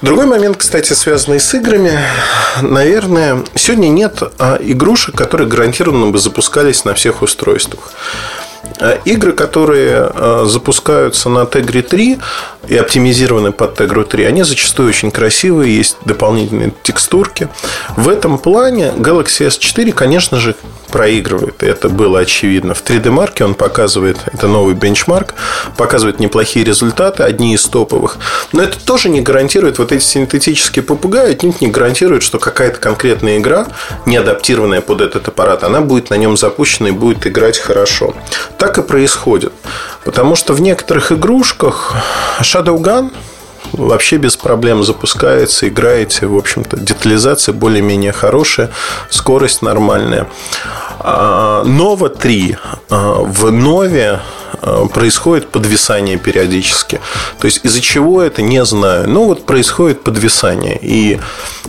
Другой 0.02 0.26
момент, 0.26 0.58
кстати, 0.58 0.94
связанный 0.94 1.40
с 1.40 1.54
играми. 1.54 2.00
Наверное, 2.62 3.44
сегодня 3.56 3.88
нет 3.88 4.22
а, 4.38 4.60
игрушек, 4.62 5.16
которые 5.16 5.48
гарантированно 5.48 6.12
бы 6.12 6.20
запускались 6.20 6.86
на 6.86 6.94
всех 6.94 7.22
устройствах. 7.22 7.92
Э, 8.80 8.98
игры, 9.06 9.32
которые 9.32 10.12
э, 10.14 10.46
запускаются 10.48 11.30
на 11.30 11.40
Tegra 11.40 11.82
3 11.82 12.18
и 12.68 12.78
оптимизированы 12.78 13.52
под 13.52 13.80
Tegra 13.80 14.04
3, 14.04 14.26
они 14.26 14.44
зачастую 14.44 14.90
очень 14.90 15.12
красивые, 15.12 15.78
есть 15.78 15.98
дополнительные 16.06 16.74
текстурки. 16.84 17.48
В 17.96 18.10
этом 18.10 18.38
плане 18.38 18.92
Galaxy 18.98 19.48
S4, 19.48 19.92
конечно 19.94 20.40
же, 20.40 20.56
проигрывает. 20.96 21.62
И 21.62 21.66
это 21.66 21.90
было 21.90 22.20
очевидно. 22.20 22.74
В 22.74 22.82
3D-марке 22.82 23.44
он 23.44 23.54
показывает, 23.54 24.18
это 24.32 24.48
новый 24.48 24.76
бенчмарк, 24.76 25.34
показывает 25.76 26.22
неплохие 26.22 26.64
результаты, 26.64 27.24
одни 27.24 27.54
из 27.54 27.66
топовых. 27.66 28.18
Но 28.54 28.64
это 28.64 28.80
тоже 28.80 29.10
не 29.10 29.20
гарантирует, 29.20 29.78
вот 29.78 29.92
эти 29.92 30.02
синтетические 30.02 30.84
попугаи, 30.84 31.32
отнюдь 31.32 31.60
не 31.60 31.68
гарантирует, 31.68 32.24
что 32.24 32.40
какая-то 32.40 32.80
конкретная 32.80 33.40
игра, 33.40 33.68
не 34.06 34.16
адаптированная 34.16 34.80
под 34.80 35.02
этот 35.02 35.28
аппарат, 35.28 35.66
она 35.66 35.82
будет 35.82 36.12
на 36.12 36.16
нем 36.16 36.38
запущена 36.38 36.88
и 36.88 36.92
будет 36.94 37.28
играть 37.28 37.58
хорошо. 37.60 38.16
Так 38.58 38.78
и 38.78 38.82
происходит. 38.82 39.52
Потому 40.06 40.38
что 40.38 40.54
в 40.54 40.62
некоторых 40.62 41.12
игрушках 41.12 41.94
Shadow 42.40 42.78
Gun 42.78 43.12
вообще 43.74 44.18
без 44.18 44.36
проблем 44.38 44.84
запускается, 44.84 45.68
играете, 45.68 46.28
в 46.28 46.36
общем-то, 46.36 46.78
детализация 46.78 47.54
более-менее 47.54 48.12
хорошая, 48.12 48.72
скорость 49.10 49.62
нормальная. 49.62 50.28
Nova 51.00 52.10
3 52.10 52.58
в 52.90 53.52
Нове 53.52 54.22
а, 54.62 54.86
происходит 54.88 55.50
подвисание 55.50 56.18
периодически. 56.18 57.00
То 57.40 57.46
есть 57.46 57.62
из-за 57.64 57.82
чего 57.82 58.22
это, 58.22 58.42
не 58.42 58.64
знаю. 58.66 59.10
Но 59.10 59.26
вот 59.26 59.46
происходит 59.46 60.04
подвисание. 60.04 60.80
И 60.82 61.20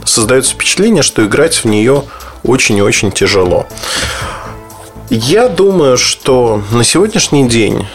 создается 0.04 0.54
впечатление, 0.54 1.02
что 1.02 1.24
играть 1.24 1.56
в 1.56 1.64
нее 1.66 2.04
очень 2.42 2.78
и 2.78 2.82
очень 2.82 3.12
тяжело. 3.12 3.66
Я 5.10 5.48
думаю, 5.48 5.96
что 5.96 6.62
на 6.72 6.82
сегодняшний 6.82 7.48
день, 7.48 7.86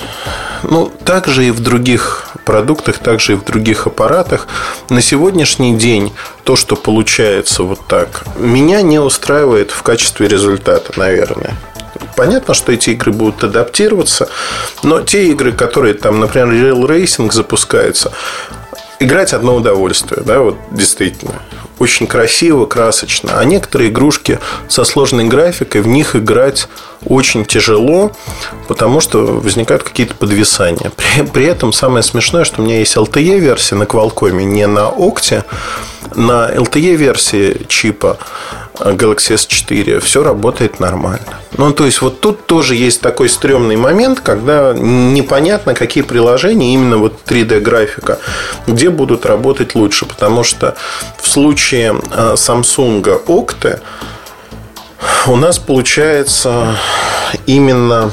ну, 0.63 0.91
также 1.03 1.47
и 1.47 1.51
в 1.51 1.59
других 1.59 2.30
продуктах, 2.41 2.99
также 2.99 3.33
и 3.33 3.35
в 3.35 3.43
других 3.43 3.87
аппаратах, 3.87 4.47
на 4.89 5.01
сегодняшний 5.01 5.75
день 5.75 6.13
то, 6.43 6.55
что 6.55 6.75
получается 6.75 7.63
вот 7.63 7.79
так, 7.87 8.23
меня 8.37 8.81
не 8.81 8.99
устраивает 8.99 9.71
в 9.71 9.83
качестве 9.83 10.27
результата, 10.27 10.91
наверное. 10.97 11.55
Понятно, 12.15 12.53
что 12.53 12.71
эти 12.71 12.91
игры 12.91 13.11
будут 13.11 13.43
адаптироваться, 13.43 14.29
но 14.83 15.01
те 15.01 15.27
игры, 15.27 15.51
которые 15.51 15.93
там, 15.93 16.19
например, 16.19 16.49
Real 16.49 16.87
Racing 16.87 17.31
запускается, 17.31 18.11
играть 18.99 19.33
одно 19.33 19.55
удовольствие, 19.55 20.21
да, 20.23 20.39
вот 20.39 20.57
действительно. 20.71 21.41
Очень 21.81 22.05
красиво, 22.05 22.67
красочно. 22.67 23.39
А 23.39 23.43
некоторые 23.43 23.89
игрушки 23.89 24.37
со 24.67 24.83
сложной 24.83 25.23
графикой, 25.23 25.81
в 25.81 25.87
них 25.87 26.15
играть 26.15 26.67
очень 27.07 27.43
тяжело, 27.43 28.11
потому 28.67 29.01
что 29.01 29.17
возникают 29.25 29.81
какие-то 29.81 30.13
подвисания. 30.13 30.91
При, 30.95 31.23
при 31.25 31.45
этом 31.45 31.73
самое 31.73 32.03
смешное, 32.03 32.43
что 32.43 32.61
у 32.61 32.65
меня 32.65 32.77
есть 32.77 32.95
LTE-версия 32.95 33.73
на 33.73 33.85
Qualcomm, 33.85 34.43
не 34.43 34.67
на 34.67 34.91
Octa. 34.91 35.43
На 36.13 36.51
LTE-версии 36.51 37.65
чипа 37.67 38.19
Galaxy 38.79 39.35
S4 39.35 39.99
все 39.99 40.23
работает 40.23 40.79
нормально. 40.79 41.39
Ну, 41.57 41.71
то 41.73 41.85
есть, 41.85 42.01
вот 42.01 42.21
тут 42.21 42.45
тоже 42.45 42.75
есть 42.75 43.01
такой 43.01 43.29
стрёмный 43.29 43.75
момент, 43.75 44.21
когда 44.21 44.73
непонятно, 44.73 45.73
какие 45.73 46.03
приложения, 46.03 46.73
именно 46.73 46.97
вот 46.97 47.19
3D-графика, 47.25 48.19
где 48.67 48.89
будут 48.89 49.25
работать 49.25 49.75
лучше. 49.75 50.05
Потому 50.05 50.43
что 50.43 50.75
в 51.21 51.27
случае 51.29 51.95
а, 52.11 52.33
Samsung 52.35 53.25
Octa 53.25 53.79
у 55.27 55.35
нас 55.35 55.59
получается 55.59 56.77
именно 57.45 58.11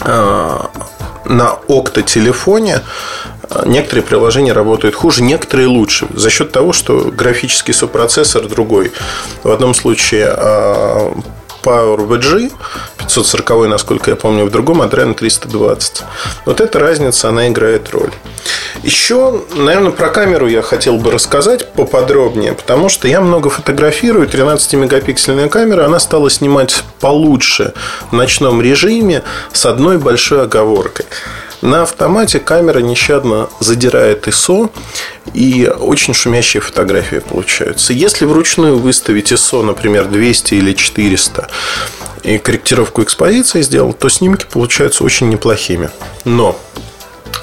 а, 0.00 0.70
на 1.24 1.56
Octa 1.68 2.02
телефоне 2.02 2.80
некоторые 3.66 4.04
приложения 4.04 4.52
работают 4.52 4.94
хуже, 4.94 5.22
некоторые 5.22 5.68
лучше. 5.68 6.06
За 6.14 6.30
счет 6.30 6.52
того, 6.52 6.72
что 6.72 7.10
графический 7.12 7.74
сопроцессор 7.74 8.48
другой. 8.48 8.92
В 9.42 9.50
одном 9.50 9.74
случае 9.74 10.28
а, 10.28 11.14
PowerVG 11.64 12.52
540, 12.98 13.68
насколько 13.68 14.10
я 14.10 14.16
помню, 14.16 14.44
в 14.44 14.50
другом 14.50 14.82
Adreno 14.82 15.14
320. 15.14 16.02
Вот 16.44 16.60
эта 16.60 16.78
разница, 16.78 17.30
она 17.30 17.48
играет 17.48 17.90
роль. 17.90 18.12
Еще, 18.82 19.42
наверное, 19.54 19.90
про 19.90 20.08
камеру 20.08 20.46
я 20.46 20.62
хотел 20.62 20.98
бы 20.98 21.10
рассказать 21.10 21.72
поподробнее, 21.72 22.52
потому 22.52 22.88
что 22.88 23.08
я 23.08 23.20
много 23.20 23.48
фотографирую. 23.48 24.28
13-мегапиксельная 24.28 25.48
камера, 25.48 25.86
она 25.86 25.98
стала 25.98 26.28
снимать 26.28 26.84
получше 27.00 27.72
в 28.10 28.12
ночном 28.12 28.60
режиме 28.60 29.22
с 29.52 29.64
одной 29.66 29.98
большой 29.98 30.42
оговоркой– 30.42 31.06
на 31.64 31.82
автомате 31.82 32.40
камера 32.40 32.80
нещадно 32.80 33.48
задирает 33.58 34.28
ISO, 34.28 34.70
и 35.32 35.66
очень 35.66 36.12
шумящие 36.12 36.60
фотографии 36.60 37.20
получаются. 37.20 37.94
Если 37.94 38.26
вручную 38.26 38.78
выставить 38.78 39.32
ISO, 39.32 39.62
например, 39.62 40.04
200 40.04 40.54
или 40.54 40.74
400, 40.74 41.48
и 42.22 42.36
корректировку 42.36 43.02
экспозиции 43.02 43.62
сделал, 43.62 43.94
то 43.94 44.10
снимки 44.10 44.44
получаются 44.44 45.04
очень 45.04 45.30
неплохими. 45.30 45.88
Но 46.24 46.58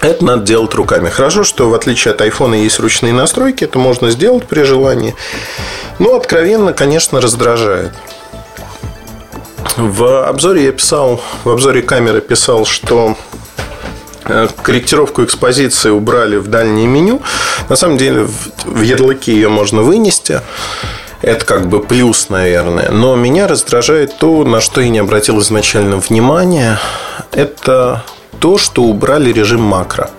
это 0.02 0.24
надо 0.24 0.44
делать 0.44 0.76
руками. 0.76 1.10
Хорошо, 1.10 1.44
что 1.44 1.70
в 1.70 1.74
отличие 1.74 2.14
от 2.14 2.22
iPhone 2.22 2.56
есть 2.62 2.80
ручные 2.80 3.14
настройки, 3.14 3.64
это 3.64 3.80
можно 3.80 4.12
сделать 4.12 4.48
при 4.48 4.62
желании. 4.62 5.16
Но 5.98 6.16
откровенно, 6.16 6.74
конечно, 6.74 7.22
раздражает. 7.22 7.94
В 9.78 10.28
обзоре 10.28 10.66
я 10.66 10.72
писал, 10.72 11.22
в 11.44 11.50
обзоре 11.50 11.82
камеры 11.82 12.22
писал, 12.22 12.66
что 12.66 13.18
корректировку 14.64 15.24
экспозиции 15.24 15.90
убрали 15.90 16.38
в 16.38 16.48
дальнее 16.48 16.88
меню. 16.88 17.22
На 17.70 17.76
самом 17.76 17.98
деле 17.98 18.28
в 18.66 18.82
ярлыке 18.82 19.34
ее 19.34 19.50
можно 19.50 19.82
вынести. 19.82 20.42
Это 21.22 21.46
как 21.46 21.68
бы 21.68 21.82
плюс, 21.82 22.30
наверное. 22.30 22.90
Но 22.90 23.16
меня 23.16 23.48
раздражает 23.48 24.18
то, 24.18 24.44
на 24.44 24.60
что 24.60 24.82
я 24.82 24.90
не 24.90 25.00
обратил 25.00 25.40
изначально 25.40 25.98
внимания. 25.98 26.80
Это 27.32 28.04
то, 28.40 28.58
что 28.58 28.84
убрали 28.84 29.32
режим 29.32 29.62
макро. 29.62 30.10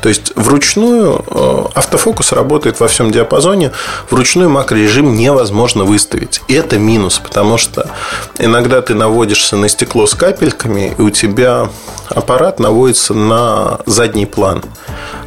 То 0.00 0.08
есть 0.08 0.32
вручную 0.34 1.24
э, 1.26 1.64
автофокус 1.74 2.32
работает 2.32 2.80
во 2.80 2.88
всем 2.88 3.10
диапазоне, 3.10 3.72
вручную 4.10 4.48
макрорежим 4.48 5.14
невозможно 5.14 5.84
выставить. 5.84 6.40
И 6.48 6.54
это 6.54 6.78
минус, 6.78 7.18
потому 7.18 7.58
что 7.58 7.90
иногда 8.38 8.80
ты 8.80 8.94
наводишься 8.94 9.56
на 9.56 9.68
стекло 9.68 10.06
с 10.06 10.14
капельками, 10.14 10.94
и 10.96 11.02
у 11.02 11.10
тебя 11.10 11.68
аппарат 12.08 12.58
наводится 12.60 13.14
на 13.14 13.78
задний 13.86 14.26
план. 14.26 14.64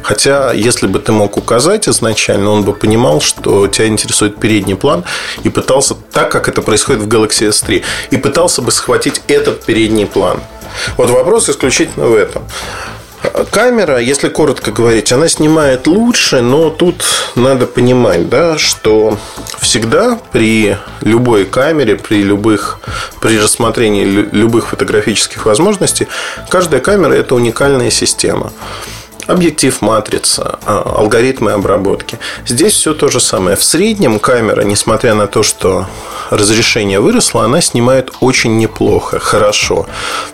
Хотя, 0.02 0.52
если 0.52 0.86
бы 0.86 0.98
ты 0.98 1.12
мог 1.12 1.38
указать 1.38 1.88
изначально, 1.88 2.50
он 2.50 2.62
бы 2.62 2.74
понимал, 2.74 3.22
что 3.22 3.66
тебя 3.68 3.86
интересует 3.86 4.38
передний 4.38 4.76
план 4.76 5.04
и 5.44 5.48
пытался, 5.48 5.94
так 5.94 6.30
как 6.30 6.48
это 6.48 6.60
происходит 6.60 7.02
в 7.02 7.08
Galaxy 7.08 7.48
S3, 7.48 7.82
и 8.10 8.16
пытался 8.18 8.60
бы 8.60 8.70
схватить 8.70 9.22
этот 9.28 9.64
передний 9.64 10.04
план. 10.04 10.40
Вот 10.96 11.10
вопрос 11.10 11.48
исключительно 11.48 12.06
в 12.06 12.14
этом. 12.14 12.44
Камера, 13.50 13.98
если 13.98 14.28
коротко 14.28 14.70
говорить, 14.70 15.10
она 15.10 15.28
снимает 15.28 15.86
лучше, 15.86 16.42
но 16.42 16.68
тут 16.70 17.04
надо 17.34 17.66
понимать, 17.66 18.28
да, 18.28 18.58
что 18.58 19.18
всегда 19.60 20.18
при 20.30 20.76
любой 21.00 21.46
камере, 21.46 21.96
при 21.96 22.22
любых, 22.22 22.80
при 23.20 23.38
рассмотрении 23.38 24.04
любых 24.04 24.68
фотографических 24.68 25.46
возможностей, 25.46 26.06
каждая 26.50 26.80
камера 26.80 27.14
это 27.14 27.34
уникальная 27.34 27.90
система 27.90 28.52
объектив 29.26 29.80
матрица, 29.82 30.58
алгоритмы 30.64 31.52
обработки. 31.52 32.18
Здесь 32.46 32.74
все 32.74 32.94
то 32.94 33.08
же 33.08 33.20
самое. 33.20 33.56
В 33.56 33.62
среднем 33.62 34.18
камера, 34.18 34.62
несмотря 34.62 35.14
на 35.14 35.26
то, 35.26 35.42
что 35.42 35.86
разрешение 36.30 37.00
выросло, 37.00 37.44
она 37.44 37.60
снимает 37.60 38.10
очень 38.20 38.56
неплохо, 38.58 39.18
хорошо. 39.18 39.86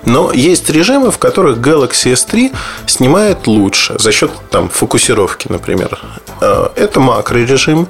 Но 0.04 0.32
есть 0.32 0.70
режимы, 0.70 1.11
в 1.11 1.18
которых 1.18 1.59
Galaxy 1.59 2.12
S3 2.12 2.52
снимает 2.87 3.47
лучше 3.47 3.99
за 3.99 4.12
счет 4.12 4.30
там, 4.50 4.68
фокусировки, 4.68 5.49
например. 5.49 5.99
А, 6.40 6.73
это 6.76 7.00
макрорежим. 7.00 7.88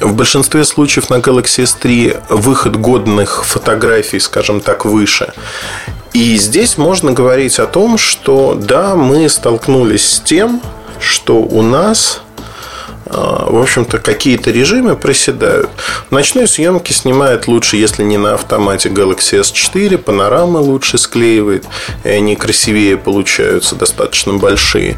В 0.00 0.14
большинстве 0.14 0.64
случаев 0.64 1.10
на 1.10 1.16
Galaxy 1.16 1.64
S3 1.64 2.22
выход 2.28 2.76
годных 2.76 3.44
фотографий, 3.44 4.20
скажем 4.20 4.60
так, 4.60 4.84
выше. 4.84 5.32
И 6.12 6.36
здесь 6.36 6.78
можно 6.78 7.12
говорить 7.12 7.58
о 7.58 7.66
том, 7.66 7.98
что 7.98 8.54
да, 8.54 8.94
мы 8.94 9.28
столкнулись 9.28 10.08
с 10.08 10.20
тем, 10.20 10.62
что 11.00 11.36
у 11.36 11.62
нас 11.62 12.22
а, 13.06 13.46
в 13.50 13.60
общем-то, 13.60 13.98
какие-то 13.98 14.50
режимы 14.50 14.96
проседают. 14.96 15.70
Ночной 16.10 16.48
съемки 16.48 16.92
снимает 16.92 17.46
лучше, 17.46 17.76
если 17.76 18.02
не 18.02 18.16
на 18.16 18.34
автомате 18.34 18.88
Galaxy 18.88 19.40
S4, 19.40 19.98
панорамы 19.98 20.60
лучше 20.60 20.98
склеивает, 20.98 21.64
и 22.04 22.08
они 22.08 22.36
красивее 22.36 22.96
получаются, 22.96 23.76
достаточно 23.76 24.34
большие. 24.34 24.96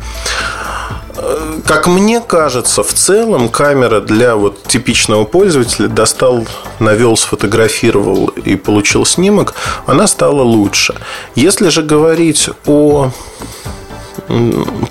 Как 1.67 1.87
мне 1.87 2.21
кажется, 2.21 2.83
в 2.83 2.93
целом 2.93 3.49
камера 3.49 4.01
для 4.01 4.37
вот 4.37 4.56
типичного 4.77 5.25
пользователя 5.25 5.89
достал, 5.89 6.47
навел, 6.81 7.17
сфотографировал 7.17 8.27
и 8.27 8.57
получил 8.57 9.07
снимок, 9.07 9.55
она 9.87 10.07
стала 10.07 10.43
лучше. 10.43 10.95
Если 11.35 11.71
же 11.71 11.83
говорить 11.83 12.51
о 12.67 13.11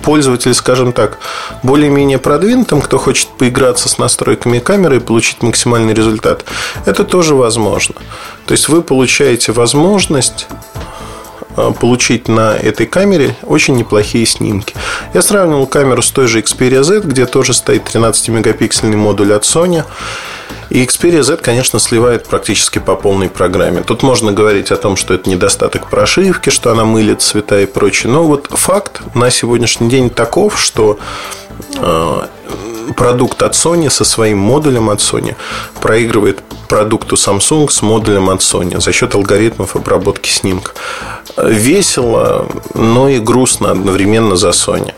пользователь, 0.02 0.54
скажем 0.54 0.92
так, 0.92 1.18
более-менее 1.62 2.18
продвинутым, 2.18 2.80
кто 2.80 2.98
хочет 2.98 3.28
поиграться 3.38 3.88
с 3.88 3.98
настройками 3.98 4.58
камеры 4.58 4.96
и 4.96 5.00
получить 5.00 5.42
максимальный 5.42 5.94
результат, 5.94 6.44
это 6.84 7.04
тоже 7.04 7.34
возможно. 7.36 7.94
То 8.46 8.52
есть 8.52 8.68
вы 8.68 8.82
получаете 8.82 9.52
возможность 9.52 10.48
получить 11.78 12.28
на 12.28 12.56
этой 12.56 12.86
камере 12.86 13.36
очень 13.42 13.76
неплохие 13.76 14.26
снимки. 14.26 14.74
Я 15.14 15.22
сравнивал 15.22 15.66
камеру 15.66 16.02
с 16.02 16.10
той 16.10 16.26
же 16.26 16.40
Xperia 16.40 16.82
Z, 16.82 17.00
где 17.00 17.26
тоже 17.26 17.54
стоит 17.54 17.84
13-мегапиксельный 17.84 18.96
модуль 18.96 19.32
от 19.32 19.44
Sony. 19.44 19.84
И 20.68 20.84
Xperia 20.84 21.22
Z, 21.22 21.38
конечно, 21.38 21.78
сливает 21.78 22.26
практически 22.26 22.78
по 22.78 22.96
полной 22.96 23.28
программе. 23.28 23.82
Тут 23.82 24.02
можно 24.02 24.32
говорить 24.32 24.70
о 24.72 24.76
том, 24.76 24.96
что 24.96 25.14
это 25.14 25.30
недостаток 25.30 25.88
прошивки, 25.88 26.50
что 26.50 26.72
она 26.72 26.84
мылит 26.84 27.22
цвета 27.22 27.60
и 27.60 27.66
прочее. 27.66 28.12
Но 28.12 28.24
вот 28.24 28.48
факт 28.50 29.00
на 29.14 29.30
сегодняшний 29.30 29.88
день 29.88 30.10
таков, 30.10 30.58
что 30.60 30.98
э, 31.76 32.20
продукт 32.96 33.42
от 33.42 33.54
Sony 33.54 33.90
со 33.90 34.04
своим 34.04 34.38
модулем 34.38 34.90
от 34.90 34.98
Sony 35.00 35.36
проигрывает 35.80 36.42
продукту 36.68 37.14
Samsung 37.14 37.70
с 37.70 37.82
модулем 37.82 38.28
от 38.30 38.40
Sony 38.40 38.80
за 38.80 38.92
счет 38.92 39.14
алгоритмов 39.14 39.76
обработки 39.76 40.28
снимка. 40.28 40.72
Весело, 41.36 42.48
но 42.74 43.08
и 43.08 43.18
грустно 43.18 43.70
одновременно 43.70 44.36
за 44.36 44.48
Sony. 44.50 44.94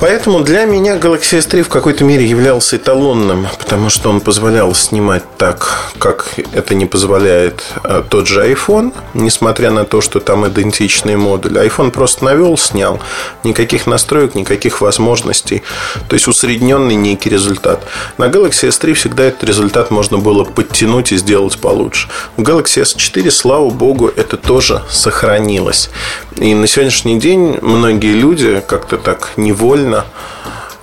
Поэтому 0.00 0.40
для 0.40 0.64
меня 0.64 0.96
Galaxy 0.96 1.38
S3 1.38 1.62
в 1.62 1.68
какой-то 1.68 2.04
мере 2.04 2.24
являлся 2.24 2.76
эталонным, 2.76 3.46
потому 3.58 3.90
что 3.90 4.08
он 4.08 4.22
позволял 4.22 4.74
снимать 4.74 5.24
так, 5.36 5.92
как 5.98 6.32
это 6.54 6.74
не 6.74 6.86
позволяет 6.86 7.62
а, 7.84 8.02
тот 8.02 8.26
же 8.26 8.50
iPhone, 8.50 8.94
несмотря 9.12 9.70
на 9.70 9.84
то, 9.84 10.00
что 10.00 10.18
там 10.18 10.48
идентичные 10.48 11.18
модули. 11.18 11.60
iPhone 11.60 11.90
просто 11.90 12.24
навел, 12.24 12.56
снял. 12.56 12.98
Никаких 13.44 13.86
настроек, 13.86 14.34
никаких 14.34 14.80
возможностей. 14.80 15.62
То 16.08 16.14
есть 16.14 16.28
усредненный 16.28 16.94
некий 16.94 17.28
результат. 17.28 17.84
На 18.16 18.24
Galaxy 18.24 18.70
S3 18.70 18.94
всегда 18.94 19.24
этот 19.24 19.44
результат 19.44 19.90
можно 19.90 20.16
было 20.16 20.44
подтянуть 20.44 21.12
и 21.12 21.18
сделать 21.18 21.58
получше. 21.58 22.08
В 22.38 22.40
Galaxy 22.40 22.82
S4, 22.82 23.30
слава 23.30 23.68
богу, 23.68 24.08
это 24.08 24.38
тоже 24.38 24.82
сохранилось. 24.88 25.90
И 26.36 26.54
на 26.54 26.66
сегодняшний 26.66 27.20
день 27.20 27.58
многие 27.60 28.14
люди 28.14 28.62
как-то 28.66 28.96
так 28.96 29.32
невольно 29.36 29.89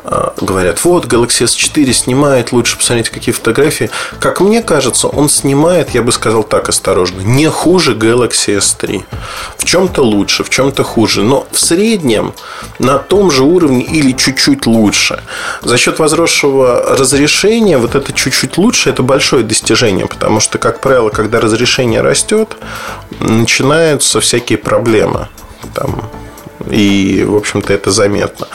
а, 0.10 0.34
говорят, 0.40 0.86
вот 0.86 1.06
Galaxy 1.06 1.44
S4 1.44 1.92
снимает 1.92 2.54
лучше, 2.54 2.78
посмотрите, 2.78 3.12
какие 3.12 3.34
фотографии. 3.34 3.90
Как 4.22 4.40
мне 4.40 4.62
кажется, 4.62 5.10
он 5.10 5.28
снимает, 5.28 5.90
я 5.90 6.02
бы 6.02 6.14
сказал 6.14 6.46
так 6.46 6.70
осторожно, 6.70 7.20
не 7.20 7.50
хуже 7.50 7.94
Galaxy 7.94 8.58
S3. 8.58 9.04
В 9.58 9.66
чем-то 9.66 10.04
лучше, 10.04 10.46
в 10.46 10.50
чем-то 10.50 10.86
хуже. 10.86 11.24
Но 11.24 11.46
в 11.52 11.60
среднем 11.60 12.34
на 12.80 13.00
том 13.00 13.32
же 13.32 13.44
уровне 13.44 13.84
или 13.84 14.14
чуть-чуть 14.14 14.66
лучше. 14.66 15.22
За 15.62 15.78
счет 15.78 16.00
возросшего 16.00 16.96
разрешения 16.98 17.78
вот 17.78 17.96
это 17.96 18.14
чуть-чуть 18.14 18.58
лучше, 18.58 18.90
это 18.90 19.04
большое 19.04 19.44
достижение. 19.44 20.06
Потому 20.06 20.40
что, 20.40 20.58
как 20.58 20.80
правило, 20.80 21.10
когда 21.10 21.42
разрешение 21.42 22.00
растет, 22.00 22.56
начинаются 23.20 24.22
всякие 24.22 24.58
проблемы. 24.58 25.28
Там 25.74 26.10
и, 26.70 27.24
в 27.24 27.36
общем-то, 27.36 27.74
это 27.74 27.92
заметно. 27.92 28.48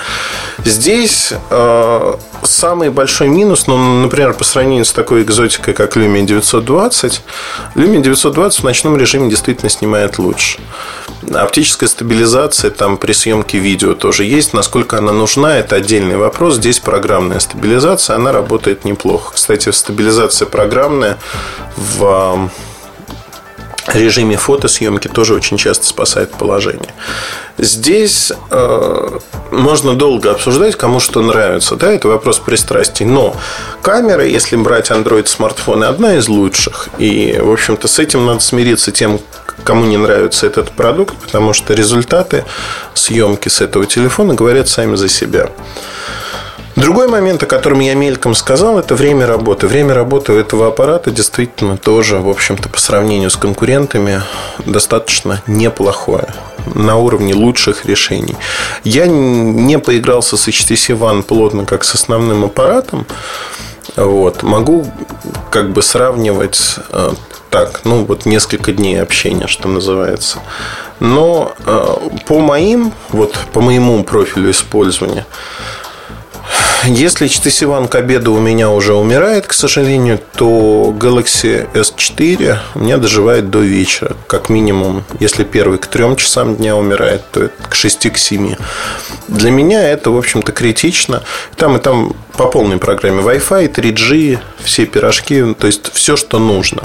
Здесь 0.65 1.33
э, 1.51 2.15
самый 2.43 2.91
большой 2.91 3.29
минус, 3.29 3.67
ну, 3.67 3.77
например, 3.77 4.35
по 4.35 4.45
сравнению 4.45 4.85
с 4.85 4.93
такой 4.93 5.23
экзотикой, 5.23 5.75
как 5.75 5.97
Lumia 5.97 6.23
920, 6.23 7.23
Lumia 7.75 8.01
920 8.01 8.61
в 8.61 8.65
ночном 8.65 8.97
режиме 8.97 9.29
действительно 9.31 9.71
снимает 9.71 10.19
лучше. 10.19 10.59
Оптическая 11.33 11.89
стабилизация 11.89 12.71
там 12.71 12.97
при 12.97 13.13
съемке 13.13 13.59
видео 13.59 13.95
тоже 13.95 14.25
есть. 14.25 14.53
Насколько 14.53 14.99
она 14.99 15.13
нужна, 15.13 15.57
это 15.59 15.77
отдельный 15.77 16.17
вопрос. 16.17 16.57
Здесь 16.57 16.81
программная 16.81 17.41
стабилизация, 17.41 18.17
она 18.17 18.33
работает 18.33 18.85
неплохо. 18.85 19.33
Кстати, 19.35 19.71
стабилизация 19.71 20.47
программная 20.47 21.19
в 21.77 22.51
режиме 23.87 24.37
фотосъемки 24.37 25.09
тоже 25.09 25.35
очень 25.35 25.57
часто 25.57 25.87
спасает 25.87 26.31
положение. 26.33 26.95
Здесь 27.59 28.33
э, 28.51 29.19
можно 29.51 29.95
долго 29.95 30.31
обсуждать, 30.31 30.77
кому 30.77 31.01
что 31.01 31.21
нравится. 31.23 31.77
Да, 31.77 31.93
это 31.93 32.09
вопрос 32.09 32.39
пристрастий. 32.39 33.05
Но 33.05 33.37
камера, 33.83 34.25
если 34.25 34.57
брать 34.57 34.91
Android 34.91 35.27
смартфоны, 35.27 35.85
одна 35.85 36.17
из 36.17 36.29
лучших. 36.29 36.89
И, 36.99 37.39
в 37.41 37.51
общем-то, 37.51 37.89
с 37.89 37.99
этим 37.99 38.25
надо 38.25 38.41
смириться 38.41 38.93
тем, 38.93 39.21
кому 39.65 39.85
не 39.85 39.97
нравится 39.97 40.47
этот 40.47 40.71
продукт, 40.71 41.17
потому 41.17 41.53
что 41.53 41.75
результаты 41.75 42.45
съемки 42.95 43.49
с 43.49 43.61
этого 43.61 43.87
телефона 43.87 44.35
говорят 44.35 44.69
сами 44.69 44.97
за 44.97 45.09
себя. 45.09 45.51
Другой 46.77 47.07
момент, 47.07 47.43
о 47.43 47.47
котором 47.47 47.81
я 47.81 47.95
мельком 47.95 48.35
сказал, 48.35 48.79
это 48.79 48.95
время 48.95 49.27
работы. 49.27 49.67
Время 49.67 49.95
работы 49.95 50.33
у 50.33 50.37
этого 50.37 50.69
аппарата 50.69 51.11
действительно 51.11 51.77
тоже, 51.77 52.19
в 52.19 52.29
общем-то, 52.29 52.69
по 52.71 52.81
сравнению 52.81 53.31
с 53.31 53.37
конкурентами, 53.37 54.23
достаточно 54.65 55.43
неплохое. 55.47 56.29
На 56.75 56.97
уровне 56.97 57.35
лучших 57.35 57.85
решений. 57.85 58.37
Я 58.85 59.07
не 59.07 59.79
поигрался 59.79 60.37
с 60.37 60.49
HTC 60.49 60.99
One 60.99 61.23
плотно, 61.23 61.67
как 61.67 61.85
с 61.85 61.95
основным 61.95 62.45
аппаратом. 62.45 63.07
Вот. 63.97 64.43
Могу 64.43 64.87
как 65.51 65.73
бы 65.73 65.83
сравнивать 65.83 66.77
э, 66.91 67.13
так, 67.51 67.83
ну 67.85 68.05
вот 68.05 68.25
несколько 68.25 68.73
дней 68.73 69.03
общения, 69.03 69.47
что 69.47 69.69
называется. 69.69 70.39
Но 71.01 71.53
э, 71.67 71.95
по 72.27 72.39
моим, 72.39 72.93
вот 73.11 73.37
по 73.53 73.61
моему 73.61 74.03
профилю 74.05 74.51
использования, 74.51 75.27
если 76.85 77.29
HTC 77.29 77.67
One 77.69 77.89
к 77.89 77.95
обеду 77.95 78.33
у 78.33 78.41
меня 78.41 78.71
уже 78.71 78.95
умирает, 78.95 79.47
к 79.47 79.53
сожалению, 79.53 80.19
то 80.35 80.95
Galaxy 80.99 81.69
S4 81.73 82.59
у 82.75 82.79
меня 82.81 82.97
доживает 82.99 83.51
до 83.51 83.61
вечера. 83.61 84.17
Как 84.27 84.49
минимум, 84.49 85.05
если 85.21 85.45
первый 85.45 85.79
к 85.79 85.87
3 85.87 86.17
часам 86.17 86.57
дня 86.57 86.77
умирает, 86.77 87.23
то 87.31 87.45
это 87.45 87.69
к 87.69 87.75
6 87.75 88.13
к 88.13 88.19
7. 88.19 88.57
Для 89.29 89.51
меня 89.51 89.89
это, 89.89 90.11
в 90.11 90.17
общем-то, 90.17 90.51
критично. 90.53 91.23
Там 91.57 91.77
и 91.77 91.81
там 91.81 92.15
по 92.37 92.47
полной 92.47 92.79
программе 92.79 93.23
Wi-Fi, 93.23 93.73
3G, 93.73 94.39
все 94.65 94.87
пирожки, 94.87 95.55
то 95.55 95.67
есть 95.67 95.93
все, 95.95 96.17
что 96.17 96.39
нужно. 96.39 96.83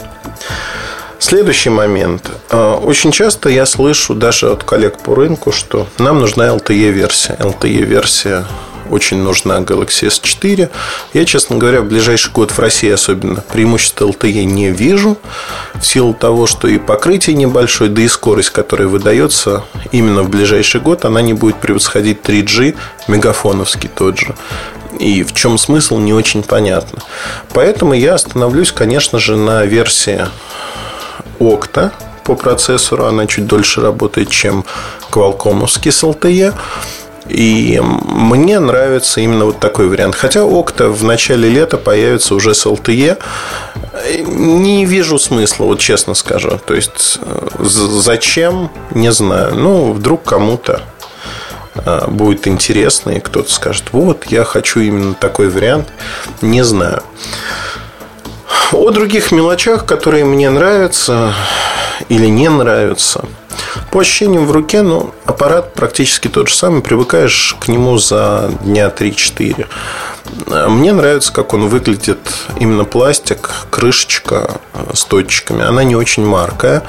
Следующий 1.19 1.71
момент. 1.71 2.29
А, 2.51 2.75
очень 2.75 3.11
часто 3.11 3.49
я 3.49 3.65
слышу 3.65 4.13
даже 4.13 4.51
от 4.51 4.63
коллег 4.63 4.99
по 4.99 5.15
рынку, 5.15 5.51
что 5.51 5.87
нам 5.97 6.19
нужна 6.19 6.49
LTE-версия. 6.49 7.35
LTE-версия 7.39 8.45
очень 8.89 9.17
нужна 9.17 9.59
Galaxy 9.59 10.07
S4. 10.07 10.69
Я, 11.13 11.25
честно 11.25 11.57
говоря, 11.57 11.81
в 11.81 11.85
ближайший 11.85 12.31
год 12.31 12.51
в 12.51 12.59
России 12.59 12.89
особенно 12.89 13.41
преимущества 13.41 14.05
LTE 14.05 14.43
не 14.43 14.71
вижу. 14.71 15.17
В 15.75 15.85
силу 15.85 16.13
того, 16.13 16.47
что 16.47 16.67
и 16.67 16.77
покрытие 16.77 17.35
небольшое, 17.35 17.89
да 17.89 18.01
и 18.01 18.07
скорость, 18.07 18.51
которая 18.51 18.87
выдается 18.87 19.63
именно 19.91 20.23
в 20.23 20.29
ближайший 20.29 20.81
год, 20.81 21.05
она 21.05 21.21
не 21.21 21.33
будет 21.33 21.57
превосходить 21.57 22.21
3G, 22.21 22.75
мегафоновский 23.07 23.89
тот 23.93 24.17
же. 24.17 24.35
И 24.99 25.23
в 25.23 25.33
чем 25.33 25.57
смысл, 25.57 25.97
не 25.99 26.13
очень 26.13 26.43
понятно. 26.43 27.03
Поэтому 27.53 27.93
я 27.93 28.15
остановлюсь, 28.15 28.71
конечно 28.71 29.19
же, 29.19 29.35
на 29.35 29.65
версии 29.65 30.25
Octa 31.39 31.91
по 32.23 32.35
процессору. 32.35 33.05
Она 33.05 33.27
чуть 33.27 33.47
дольше 33.47 33.81
работает, 33.81 34.29
чем 34.29 34.65
Qualcomm 35.11 35.67
с 35.67 35.77
LTE. 35.77 36.53
И 37.29 37.81
мне 37.81 38.59
нравится 38.59 39.21
именно 39.21 39.45
вот 39.45 39.59
такой 39.59 39.87
вариант. 39.87 40.15
Хотя 40.15 40.43
Окта 40.43 40.89
в 40.89 41.03
начале 41.03 41.49
лета 41.49 41.77
появится 41.77 42.35
уже 42.35 42.53
с 42.53 42.65
LTE. 42.65 43.17
Не 44.25 44.85
вижу 44.85 45.19
смысла, 45.19 45.65
вот 45.65 45.79
честно 45.79 46.13
скажу. 46.13 46.59
То 46.65 46.73
есть, 46.73 47.19
э, 47.21 47.47
зачем, 47.59 48.69
не 48.91 49.11
знаю. 49.11 49.55
Ну, 49.55 49.91
вдруг 49.91 50.23
кому-то 50.23 50.81
э, 51.75 52.07
будет 52.07 52.47
интересно, 52.47 53.11
и 53.11 53.19
кто-то 53.19 53.51
скажет, 53.51 53.85
вот, 53.91 54.25
я 54.25 54.43
хочу 54.43 54.79
именно 54.79 55.13
такой 55.13 55.49
вариант. 55.49 55.87
Не 56.41 56.63
знаю. 56.63 57.03
О 58.71 58.91
других 58.91 59.31
мелочах, 59.31 59.85
которые 59.85 60.25
мне 60.25 60.49
нравятся 60.49 61.33
или 62.09 62.27
не 62.27 62.49
нравятся. 62.49 63.25
По 63.91 64.01
ощущениям 64.01 64.45
в 64.45 64.51
руке, 64.51 64.81
ну, 64.81 65.13
аппарат 65.25 65.73
практически 65.73 66.27
тот 66.27 66.49
же 66.49 66.55
самый. 66.55 66.81
Привыкаешь 66.81 67.55
к 67.59 67.67
нему 67.67 67.97
за 67.97 68.51
дня 68.63 68.87
3-4. 68.87 69.67
Мне 70.69 70.93
нравится, 70.93 71.31
как 71.31 71.53
он 71.53 71.67
выглядит. 71.67 72.19
Именно 72.59 72.85
пластик, 72.85 73.51
крышечка 73.69 74.59
с 74.93 75.03
точками. 75.05 75.63
Она 75.63 75.83
не 75.83 75.95
очень 75.95 76.25
маркая. 76.25 76.83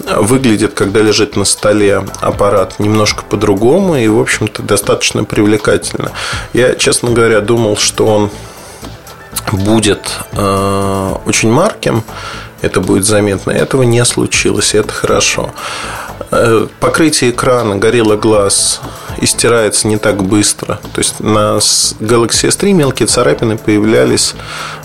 Выглядит, 0.00 0.74
когда 0.74 1.00
лежит 1.00 1.36
на 1.36 1.44
столе 1.44 2.04
аппарат, 2.20 2.78
немножко 2.78 3.24
по-другому. 3.24 3.96
И, 3.96 4.06
в 4.08 4.20
общем-то, 4.20 4.62
достаточно 4.62 5.24
привлекательно. 5.24 6.12
Я, 6.52 6.74
честно 6.74 7.10
говоря, 7.10 7.40
думал, 7.40 7.76
что 7.76 8.06
он 8.06 8.30
будет 9.52 10.10
э, 10.32 11.14
очень 11.26 11.50
марким, 11.50 12.02
это 12.62 12.80
будет 12.80 13.04
заметно. 13.04 13.50
Этого 13.50 13.82
не 13.82 14.04
случилось, 14.04 14.74
и 14.74 14.78
это 14.78 14.92
хорошо. 14.92 15.52
Э, 16.30 16.66
покрытие 16.80 17.30
экрана 17.30 17.74
Gorilla 17.74 18.20
Glass 18.20 18.80
и 19.18 19.26
стирается 19.26 19.86
не 19.88 19.98
так 19.98 20.22
быстро. 20.22 20.80
То 20.92 21.00
есть 21.00 21.20
на 21.20 21.58
Galaxy 21.58 22.48
S3 22.48 22.72
мелкие 22.72 23.06
царапины 23.06 23.56
появлялись 23.56 24.34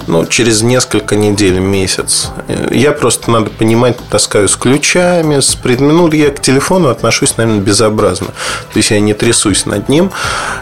ну, 0.07 0.25
через 0.25 0.61
несколько 0.61 1.15
недель, 1.15 1.59
месяц. 1.59 2.29
Я 2.71 2.91
просто, 2.91 3.31
надо 3.31 3.49
понимать, 3.49 3.97
таскаю 4.09 4.47
с 4.47 4.55
ключами, 4.55 5.39
с 5.39 5.55
предметом. 5.55 5.97
Ну, 5.97 6.11
я 6.11 6.29
к 6.31 6.41
телефону 6.41 6.89
отношусь, 6.89 7.37
наверное, 7.37 7.61
безобразно. 7.61 8.27
То 8.27 8.77
есть 8.77 8.91
я 8.91 8.99
не 8.99 9.13
трясусь 9.13 9.65
над 9.65 9.89
ним. 9.89 10.11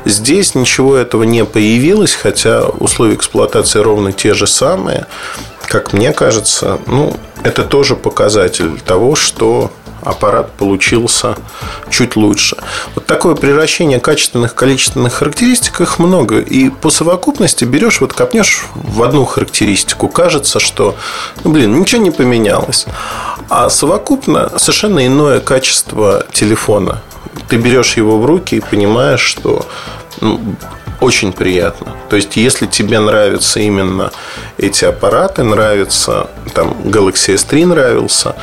Здесь 0.06 0.56
ничего 0.56 0.96
этого 0.96 1.24
не 1.24 1.46
появилось, 1.46 2.14
хотя 2.14 2.66
условия 2.66 3.16
эксплуатации 3.16 3.80
ровно 3.80 4.14
те 4.14 4.34
же 4.34 4.48
самые. 4.48 5.06
Как 5.68 5.92
мне 5.92 6.14
кажется, 6.14 6.80
ну, 6.88 7.18
это 7.44 7.64
тоже 7.64 7.96
показатель 7.96 8.80
того, 8.80 9.16
что 9.16 9.72
аппарат 10.02 10.52
получился 10.54 11.36
чуть 11.90 12.16
лучше. 12.16 12.58
Вот 12.96 13.06
такое 13.06 13.36
превращение 13.36 14.00
качественных, 14.00 14.56
количественных 14.56 15.14
характеристик, 15.14 15.82
их 15.82 16.00
много. 16.00 16.40
И 16.40 16.70
по 16.70 16.90
совокупности 16.90 17.66
берешь, 17.66 18.02
вот 18.02 18.14
копнешь 18.14 18.66
в 18.76 19.04
одну 19.04 19.26
характеристику, 19.26 20.08
кажется, 20.08 20.60
что, 20.60 20.96
ну, 21.44 21.52
блин, 21.52 21.80
ничего 21.80 22.02
не 22.02 22.12
поменялось. 22.12 22.86
А 23.50 23.70
совокупно 23.70 24.52
совершенно 24.58 25.06
иное 25.06 25.40
качество 25.40 26.26
телефона. 26.34 27.02
Ты 27.50 27.58
берешь 27.58 27.98
его 27.98 28.20
в 28.20 28.26
руки 28.26 28.56
и 28.56 28.60
понимаешь, 28.62 29.22
что 29.22 29.66
очень 31.00 31.32
приятно. 31.32 31.96
То 32.10 32.16
есть, 32.16 32.38
если 32.38 32.66
тебе 32.66 33.00
нравятся 33.00 33.60
именно 33.60 34.12
эти 34.58 34.86
аппараты, 34.86 35.44
нравится 35.44 36.30
там 36.54 36.72
Galaxy 36.86 37.36
S3 37.36 37.66
нравился, 37.66 38.36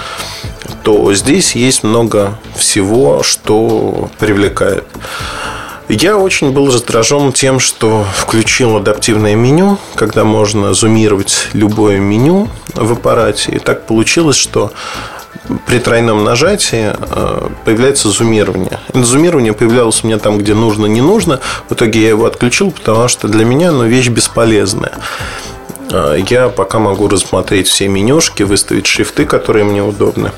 то 0.83 1.13
здесь 1.15 1.55
есть 1.55 1.83
много 1.83 2.39
всего, 2.57 3.23
что 3.23 4.11
привлекает. 4.19 4.85
Я 5.89 6.17
очень 6.17 6.53
был 6.53 6.69
раздражен 6.69 7.33
тем, 7.33 7.61
что 7.61 8.07
включил 8.17 8.79
адаптивное 8.79 9.35
меню, 9.35 9.79
когда 9.97 10.25
можно 10.25 10.73
зумировать 10.73 11.49
любое 11.53 11.99
меню 11.99 12.49
в 12.75 12.93
аппарате. 12.93 13.53
И 13.53 13.59
так 13.59 13.87
получилось, 13.87 14.37
что 14.37 14.73
при 15.67 15.79
тройном 15.79 16.25
нажатии 16.25 16.93
э, 16.95 17.49
появляется 17.65 18.09
зумирование. 18.09 18.81
Это 18.89 19.05
зумирование 19.05 19.53
появлялось 19.53 20.03
у 20.03 20.07
меня 20.07 20.19
там, 20.19 20.39
где 20.39 20.55
нужно, 20.55 20.87
не 20.87 21.03
нужно. 21.03 21.41
В 21.69 21.75
итоге 21.75 22.01
я 22.03 22.09
его 22.09 22.25
отключил, 22.25 22.71
потому 22.71 23.09
что 23.09 23.29
для 23.29 23.45
меня 23.45 23.69
оно 23.69 23.85
вещь 23.85 24.09
бесполезная. 24.09 24.93
Э, 25.91 26.17
я 26.29 26.49
пока 26.49 26.79
могу 26.79 27.09
рассмотреть 27.09 27.69
все 27.69 27.89
менюшки, 27.89 28.43
выставить 28.43 28.87
шрифты, 28.87 29.27
которые 29.27 29.65
мне 29.65 29.83
удобны. 29.83 30.33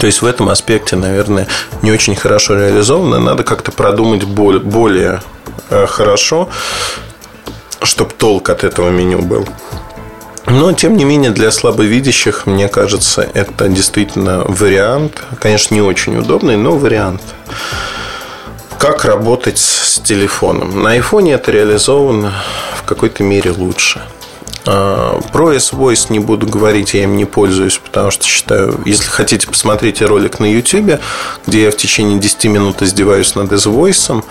То 0.00 0.06
есть 0.06 0.20
в 0.20 0.26
этом 0.26 0.48
аспекте, 0.50 0.96
наверное, 0.96 1.46
не 1.82 1.90
очень 1.90 2.16
хорошо 2.16 2.54
реализовано. 2.54 3.18
Надо 3.18 3.44
как-то 3.44 3.72
продумать 3.72 4.24
более 4.24 5.22
э, 5.70 5.86
хорошо, 5.86 6.50
чтобы 7.82 8.10
толк 8.12 8.50
от 8.50 8.64
этого 8.64 8.90
меню 8.90 9.22
был. 9.22 9.46
Но, 10.46 10.72
тем 10.72 10.96
не 10.96 11.04
менее, 11.04 11.32
для 11.32 11.50
слабовидящих, 11.50 12.46
мне 12.46 12.68
кажется, 12.68 13.28
это 13.34 13.68
действительно 13.68 14.44
вариант. 14.46 15.22
Конечно, 15.40 15.74
не 15.74 15.82
очень 15.82 16.16
удобный, 16.16 16.56
но 16.56 16.76
вариант. 16.76 17.22
Как 18.78 19.04
работать 19.04 19.58
с 19.58 19.98
телефоном? 20.00 20.82
На 20.82 20.90
айфоне 20.92 21.32
это 21.32 21.50
реализовано 21.50 22.32
в 22.76 22.82
какой-то 22.84 23.24
мере 23.24 23.50
лучше. 23.50 24.02
А, 24.66 25.20
про 25.32 25.52
S-Voice 25.52 26.06
не 26.10 26.18
буду 26.18 26.46
говорить, 26.46 26.94
я 26.94 27.04
им 27.04 27.16
не 27.16 27.24
пользуюсь, 27.24 27.78
потому 27.78 28.10
что 28.10 28.24
считаю, 28.24 28.80
если 28.84 29.08
хотите, 29.08 29.46
посмотрите 29.46 30.06
ролик 30.06 30.40
на 30.40 30.50
YouTube, 30.50 31.00
где 31.46 31.64
я 31.64 31.70
в 31.70 31.76
течение 31.76 32.18
10 32.18 32.44
минут 32.46 32.82
издеваюсь 32.82 33.34
над 33.34 33.52
S-Voice, 33.52 34.24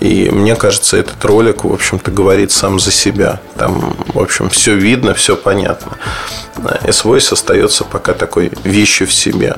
и 0.00 0.28
мне 0.30 0.54
кажется, 0.54 0.96
этот 0.96 1.24
ролик, 1.24 1.64
в 1.64 1.72
общем-то, 1.72 2.10
говорит 2.10 2.52
сам 2.52 2.78
за 2.78 2.90
себя. 2.90 3.40
Там, 3.56 3.96
в 4.08 4.18
общем, 4.18 4.50
все 4.50 4.74
видно, 4.74 5.14
все 5.14 5.36
понятно. 5.36 5.92
S-Voice 6.82 7.32
остается 7.32 7.84
пока 7.84 8.12
такой 8.12 8.52
вещью 8.64 9.06
в 9.06 9.12
себе. 9.12 9.56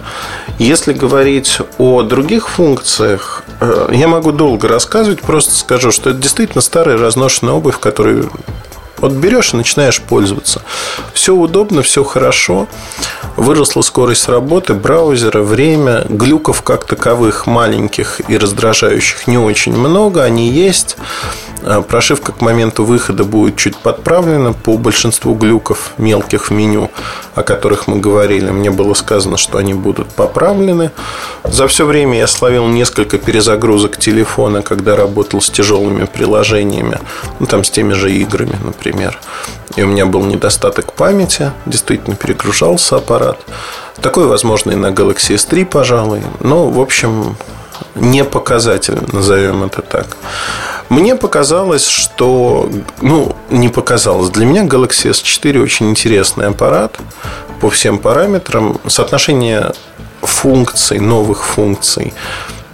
Если 0.59 0.93
говорить 0.93 1.59
о 1.79 2.03
других 2.03 2.49
функциях, 2.49 3.43
э, 3.61 3.89
я 3.93 4.09
могу 4.09 4.33
долго 4.33 4.69
рассказывать, 4.69 5.21
просто 5.21 5.55
скажу, 5.55 5.91
что 5.91 6.11
это 6.11 6.19
действительно 6.19 6.61
старая 6.61 6.97
разношенная 6.97 7.55
обувь, 7.55 7.79
которую 7.79 8.31
вот 8.99 9.13
берешь 9.13 9.53
и 9.53 9.57
начинаешь 9.57 10.01
пользоваться. 10.01 10.63
Все 11.13 11.35
удобно, 11.35 11.83
все 11.83 12.05
хорошо. 12.05 12.67
Выросла 13.37 13.83
скорость 13.83 14.29
работы 14.29 14.75
браузера, 14.75 15.43
время. 15.43 16.07
Глюков 16.09 16.63
как 16.63 16.85
таковых 16.85 17.47
маленьких 17.47 18.21
и 18.29 18.37
раздражающих 18.37 19.27
не 19.27 19.39
очень 19.39 19.77
много. 19.77 20.25
Они 20.25 20.51
есть. 20.51 20.97
А, 21.67 21.83
прошивка 21.83 22.31
к 22.31 22.41
моменту 22.41 22.85
выхода 22.85 23.25
будет 23.25 23.57
чуть 23.57 23.77
подправлена 23.77 24.53
по 24.53 24.79
большинству 24.79 25.35
глюков 25.35 25.93
мелких 25.99 26.49
в 26.49 26.51
меню, 26.53 26.91
о 27.35 27.43
которых 27.43 27.89
мы 27.89 27.99
говорили. 27.99 28.51
Мне 28.51 28.71
было 28.71 28.95
сказано, 28.95 29.37
что 29.37 29.59
они 29.59 29.75
будут 29.75 30.09
поправлены. 30.09 30.93
За 31.43 31.67
все 31.67 31.85
время 31.85 32.19
я 32.19 32.29
словил 32.29 32.69
несколько 32.69 33.19
перезагрузок 33.19 33.97
телефона, 33.97 34.63
когда 34.63 34.95
работал 34.95 35.41
с 35.41 35.51
тяжелыми 35.51 36.05
приложениями, 36.05 37.01
ну, 37.41 37.47
там 37.47 37.65
с 37.65 37.71
теми 37.71 37.95
же 37.95 38.13
играми, 38.13 38.57
например. 38.63 39.19
И 39.75 39.83
у 39.83 39.89
меня 39.89 40.07
был 40.07 40.23
недостаток 40.23 40.93
памяти, 40.93 41.51
действительно 41.67 42.15
перегружался 42.15 42.97
аппарат. 42.97 43.41
Такое 44.01 44.27
возможно 44.27 44.71
и 44.71 44.77
на 44.77 44.93
Galaxy 44.93 45.35
S3, 45.35 45.65
пожалуй. 45.65 46.23
Но, 46.41 46.69
в 46.69 46.81
общем, 46.81 47.37
не 47.95 48.25
показатель, 48.25 48.99
назовем 49.13 49.65
это 49.65 49.83
так. 49.83 50.17
Мне 50.89 51.17
показалось, 51.17 51.87
что... 51.87 52.71
Ну, 53.01 53.35
не 53.51 53.69
показалось. 53.69 54.31
Для 54.31 54.47
меня 54.47 54.65
Galaxy 54.65 55.11
S4 55.11 55.63
очень 55.63 55.91
интересный 55.91 56.47
аппарат 56.47 56.99
по 57.61 57.71
всем 57.71 57.99
параметрам. 57.99 58.79
Соотношение 58.87 59.73
функций, 60.23 61.01
новых 61.01 61.45
функций 61.45 62.15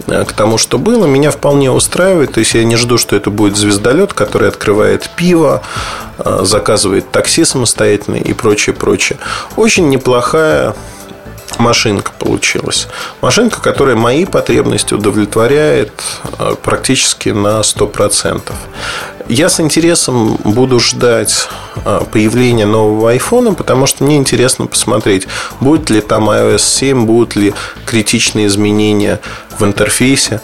э, 0.07 0.25
к 0.25 0.33
тому, 0.33 0.57
что 0.57 0.77
было, 0.77 1.05
меня 1.05 1.31
вполне 1.31 1.71
устраивает. 1.71 2.33
То 2.33 2.39
есть 2.39 2.53
я 2.53 2.63
не 2.63 2.75
жду, 2.75 2.97
что 2.97 3.15
это 3.15 3.31
будет 3.31 3.57
звездолет, 3.57 4.13
который 4.13 4.47
открывает 4.47 5.09
пиво, 5.15 5.63
э, 6.19 6.41
заказывает 6.43 7.11
такси 7.11 7.45
самостоятельно 7.45 8.17
и 8.17 8.33
прочее, 8.33 8.75
прочее. 8.75 9.17
Очень 9.55 9.89
неплохая 9.89 10.75
машинка 11.59 12.11
получилась. 12.17 12.87
Машинка, 13.21 13.61
которая 13.61 13.95
мои 13.95 14.25
потребности 14.25 14.93
удовлетворяет 14.93 15.91
э, 16.39 16.55
практически 16.61 17.29
на 17.29 17.61
100%. 17.61 18.51
Я 19.29 19.49
с 19.49 19.59
интересом 19.59 20.37
буду 20.43 20.79
ждать 20.79 21.47
э, 21.85 22.01
появления 22.11 22.65
нового 22.65 23.11
айфона, 23.11 23.53
потому 23.53 23.87
что 23.87 24.03
мне 24.03 24.17
интересно 24.17 24.67
посмотреть, 24.67 25.27
будет 25.61 25.89
ли 25.89 26.01
там 26.01 26.29
iOS 26.29 26.59
7, 26.59 27.05
будут 27.05 27.35
ли 27.35 27.53
критичные 27.85 28.47
изменения 28.47 29.19
в 29.57 29.63
интерфейсе. 29.63 30.41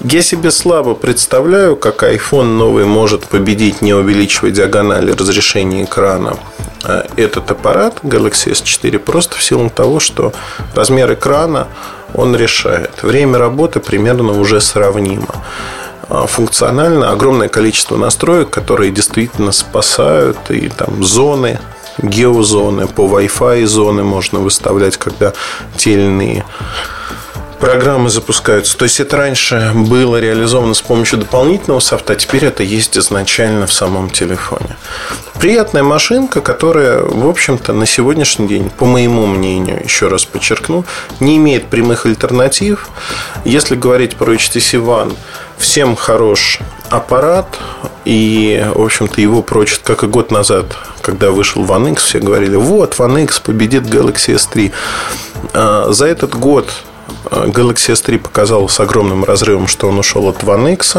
Я 0.00 0.22
себе 0.22 0.50
слабо 0.50 0.94
представляю, 0.94 1.76
как 1.76 2.02
iPhone 2.02 2.56
новый 2.56 2.84
может 2.84 3.24
победить, 3.24 3.80
не 3.80 3.94
увеличивая 3.94 4.50
диагонали 4.50 5.12
разрешения 5.12 5.84
экрана. 5.84 6.36
А 6.84 7.06
этот 7.16 7.50
аппарат 7.50 8.00
Galaxy 8.02 8.52
S4 8.52 8.98
просто 8.98 9.36
в 9.36 9.42
силу 9.42 9.70
того, 9.70 9.98
что 9.98 10.32
размер 10.74 11.14
экрана 11.14 11.68
он 12.14 12.36
решает. 12.36 13.02
Время 13.02 13.38
работы 13.38 13.80
примерно 13.80 14.38
уже 14.38 14.60
сравнимо. 14.60 15.34
А 16.08 16.26
функционально 16.26 17.10
огромное 17.10 17.48
количество 17.48 17.96
настроек, 17.96 18.50
которые 18.50 18.92
действительно 18.92 19.50
спасают 19.50 20.38
и 20.50 20.68
там 20.68 21.02
зоны, 21.02 21.58
геозоны, 21.98 22.86
по 22.86 23.02
Wi-Fi 23.02 23.66
зоны 23.66 24.04
можно 24.04 24.38
выставлять, 24.40 24.98
когда 24.98 25.32
те 25.76 25.96
программы 27.58 28.10
запускаются. 28.10 28.76
То 28.76 28.84
есть 28.84 29.00
это 29.00 29.16
раньше 29.16 29.72
было 29.74 30.18
реализовано 30.18 30.74
с 30.74 30.82
помощью 30.82 31.18
дополнительного 31.18 31.80
софта, 31.80 32.12
а 32.12 32.16
теперь 32.16 32.44
это 32.44 32.62
есть 32.62 32.96
изначально 32.96 33.66
в 33.66 33.72
самом 33.72 34.10
телефоне. 34.10 34.76
Приятная 35.38 35.82
машинка, 35.82 36.40
которая, 36.40 37.02
в 37.02 37.28
общем-то, 37.28 37.72
на 37.72 37.86
сегодняшний 37.86 38.48
день, 38.48 38.70
по 38.70 38.84
моему 38.84 39.26
мнению, 39.26 39.82
еще 39.82 40.08
раз 40.08 40.24
подчеркну, 40.24 40.84
не 41.20 41.36
имеет 41.36 41.66
прямых 41.66 42.06
альтернатив. 42.06 42.88
Если 43.44 43.76
говорить 43.76 44.16
про 44.16 44.34
HTC 44.34 44.84
One, 44.84 45.16
всем 45.58 45.96
хорош 45.96 46.60
аппарат, 46.90 47.58
и, 48.04 48.64
в 48.74 48.82
общем-то, 48.82 49.20
его 49.20 49.42
прочит, 49.42 49.80
как 49.82 50.04
и 50.04 50.06
год 50.06 50.30
назад, 50.30 50.76
когда 51.02 51.30
вышел 51.30 51.64
One 51.64 51.92
X, 51.92 52.04
все 52.04 52.18
говорили, 52.20 52.56
вот, 52.56 52.94
One 52.98 53.24
X 53.24 53.40
победит 53.40 53.82
Galaxy 53.84 54.34
S3. 54.36 54.72
А, 55.52 55.92
за 55.92 56.06
этот 56.06 56.34
год 56.34 56.70
Galaxy 57.24 57.92
S3 57.92 58.18
показал 58.18 58.68
с 58.68 58.80
огромным 58.80 59.24
разрывом, 59.24 59.66
что 59.66 59.88
он 59.88 59.98
ушел 59.98 60.28
от 60.28 60.42
One 60.42 60.72
X. 60.74 60.96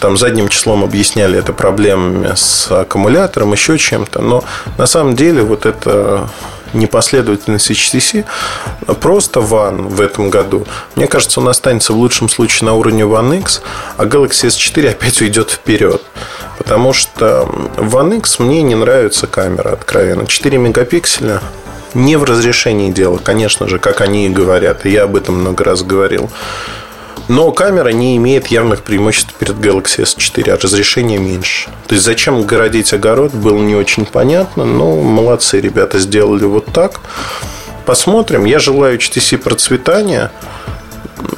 Там 0.00 0.16
задним 0.16 0.48
числом 0.48 0.84
объясняли 0.84 1.38
это 1.38 1.52
проблемами 1.52 2.34
с 2.34 2.70
аккумулятором, 2.70 3.52
еще 3.52 3.78
чем-то. 3.78 4.20
Но 4.20 4.44
на 4.78 4.86
самом 4.86 5.16
деле 5.16 5.42
вот 5.42 5.66
это 5.66 6.28
непоследовательность 6.72 7.70
HTC 7.70 8.24
просто 9.00 9.40
One 9.40 9.88
в 9.88 10.00
этом 10.00 10.30
году. 10.30 10.66
Мне 10.96 11.06
кажется, 11.06 11.40
он 11.40 11.48
останется 11.48 11.92
в 11.92 11.96
лучшем 11.96 12.28
случае 12.28 12.66
на 12.66 12.74
уровне 12.74 13.02
One 13.02 13.40
X, 13.40 13.62
а 13.96 14.04
Galaxy 14.04 14.48
S4 14.48 14.90
опять 14.90 15.20
уйдет 15.20 15.50
вперед. 15.50 16.02
Потому 16.58 16.92
что 16.92 17.46
в 17.76 17.96
One 17.96 18.18
X 18.18 18.38
мне 18.38 18.62
не 18.62 18.74
нравится 18.74 19.26
камера, 19.26 19.72
откровенно. 19.72 20.26
4 20.26 20.58
мегапикселя 20.58 21.40
не 21.94 22.16
в 22.16 22.24
разрешении 22.24 22.90
дела, 22.90 23.18
конечно 23.18 23.68
же, 23.68 23.78
как 23.78 24.00
они 24.00 24.26
и 24.26 24.30
говорят. 24.30 24.84
Я 24.84 25.04
об 25.04 25.16
этом 25.16 25.36
много 25.40 25.64
раз 25.64 25.82
говорил. 25.82 26.30
Но 27.28 27.52
камера 27.52 27.88
не 27.90 28.16
имеет 28.16 28.48
явных 28.48 28.82
преимуществ 28.82 29.32
перед 29.34 29.54
Galaxy 29.54 30.02
S4, 30.02 30.50
а 30.50 30.58
разрешение 30.58 31.18
меньше. 31.18 31.70
То 31.86 31.94
есть 31.94 32.04
зачем 32.04 32.42
городить 32.44 32.92
огород, 32.92 33.32
было 33.32 33.58
не 33.58 33.76
очень 33.76 34.04
понятно. 34.06 34.64
Но 34.64 34.96
молодцы, 34.96 35.60
ребята 35.60 35.98
сделали 35.98 36.44
вот 36.44 36.66
так. 36.66 37.00
Посмотрим. 37.86 38.44
Я 38.44 38.58
желаю 38.58 38.98
HTC 38.98 39.38
процветания. 39.38 40.30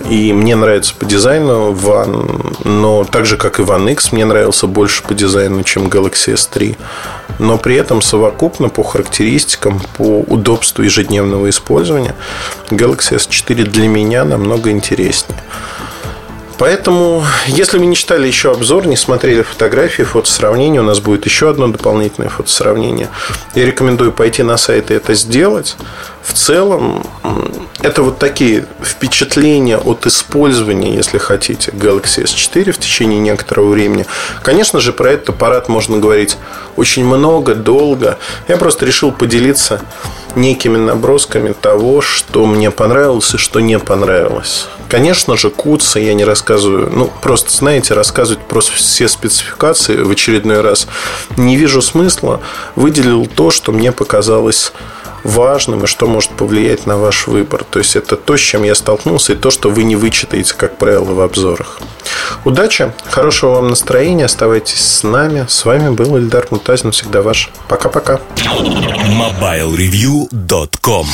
И 0.08 0.32
мне 0.32 0.54
нравится 0.54 0.94
по 0.94 1.06
дизайну 1.06 1.72
One, 1.72 2.58
но 2.64 3.04
так 3.04 3.24
же, 3.24 3.36
как 3.36 3.58
и 3.58 3.62
One 3.62 3.90
X, 3.92 4.12
мне 4.12 4.24
нравился 4.24 4.66
больше 4.66 5.02
по 5.02 5.14
дизайну, 5.14 5.62
чем 5.62 5.86
Galaxy 5.86 6.34
S3. 6.34 6.76
Но 7.38 7.56
при 7.56 7.76
этом 7.76 8.02
совокупно 8.02 8.68
по 8.68 8.82
характеристикам, 8.82 9.80
по 9.96 10.20
удобству 10.20 10.84
ежедневного 10.84 11.48
использования 11.48 12.14
Galaxy 12.70 13.16
S4 13.16 13.64
для 13.64 13.88
меня 13.88 14.24
намного 14.24 14.70
интереснее. 14.70 15.42
Поэтому, 16.58 17.24
если 17.46 17.78
вы 17.78 17.86
не 17.86 17.96
читали 17.96 18.26
еще 18.26 18.52
обзор, 18.52 18.86
не 18.86 18.96
смотрели 18.96 19.42
фотографии, 19.42 20.02
фотосравнение, 20.02 20.80
у 20.80 20.84
нас 20.84 21.00
будет 21.00 21.24
еще 21.24 21.50
одно 21.50 21.68
дополнительное 21.68 22.28
фотосравнение. 22.28 23.08
Я 23.54 23.66
рекомендую 23.66 24.12
пойти 24.12 24.42
на 24.42 24.56
сайт 24.56 24.90
и 24.90 24.94
это 24.94 25.14
сделать. 25.14 25.76
В 26.22 26.32
целом, 26.32 27.04
это 27.82 28.02
вот 28.02 28.18
такие 28.18 28.66
впечатления 28.82 29.76
от 29.76 30.06
использования, 30.06 30.94
если 30.94 31.18
хотите, 31.18 31.70
Galaxy 31.72 32.24
S4 32.24 32.72
в 32.72 32.78
течение 32.78 33.18
некоторого 33.18 33.70
времени. 33.70 34.06
Конечно 34.42 34.80
же, 34.80 34.92
про 34.92 35.12
этот 35.12 35.30
аппарат 35.30 35.68
можно 35.68 35.98
говорить 35.98 36.38
очень 36.76 37.04
много, 37.04 37.54
долго. 37.54 38.18
Я 38.48 38.56
просто 38.56 38.86
решил 38.86 39.12
поделиться 39.12 39.82
некими 40.36 40.76
набросками 40.76 41.52
того, 41.52 42.00
что 42.00 42.46
мне 42.46 42.70
понравилось 42.70 43.34
и 43.34 43.38
что 43.38 43.60
не 43.60 43.78
понравилось. 43.78 44.66
Конечно 44.88 45.36
же, 45.36 45.50
куца 45.50 45.98
я 45.98 46.14
не 46.14 46.24
рассказываю. 46.24 46.90
Ну, 46.92 47.10
просто, 47.20 47.50
знаете, 47.50 47.94
рассказывать 47.94 48.42
просто 48.44 48.72
все 48.72 49.08
спецификации 49.08 49.96
в 49.96 50.10
очередной 50.10 50.60
раз 50.60 50.86
не 51.36 51.56
вижу 51.56 51.82
смысла. 51.82 52.40
Выделил 52.76 53.26
то, 53.26 53.50
что 53.50 53.72
мне 53.72 53.92
показалось 53.92 54.72
важным 55.24 55.84
и 55.84 55.86
что 55.86 56.06
может 56.06 56.30
повлиять 56.30 56.86
на 56.86 56.96
ваш 56.96 57.26
выбор. 57.26 57.64
То 57.64 57.80
есть 57.80 57.96
это 57.96 58.16
то, 58.16 58.36
с 58.36 58.40
чем 58.40 58.62
я 58.62 58.74
столкнулся, 58.74 59.32
и 59.32 59.36
то, 59.36 59.50
что 59.50 59.70
вы 59.70 59.84
не 59.84 59.96
вычитаете, 59.96 60.54
как 60.54 60.78
правило, 60.78 61.12
в 61.12 61.20
обзорах. 61.20 61.80
Удачи, 62.44 62.92
хорошего 63.10 63.54
вам 63.54 63.68
настроения, 63.68 64.26
оставайтесь 64.26 64.80
с 64.80 65.02
нами. 65.02 65.46
С 65.48 65.64
вами 65.64 65.88
был 65.90 66.16
Ильдар 66.16 66.46
Мутазин, 66.50 66.92
всегда 66.92 67.22
ваш. 67.22 67.50
Пока-пока. 67.68 68.20
MobileReview.com 68.44 71.06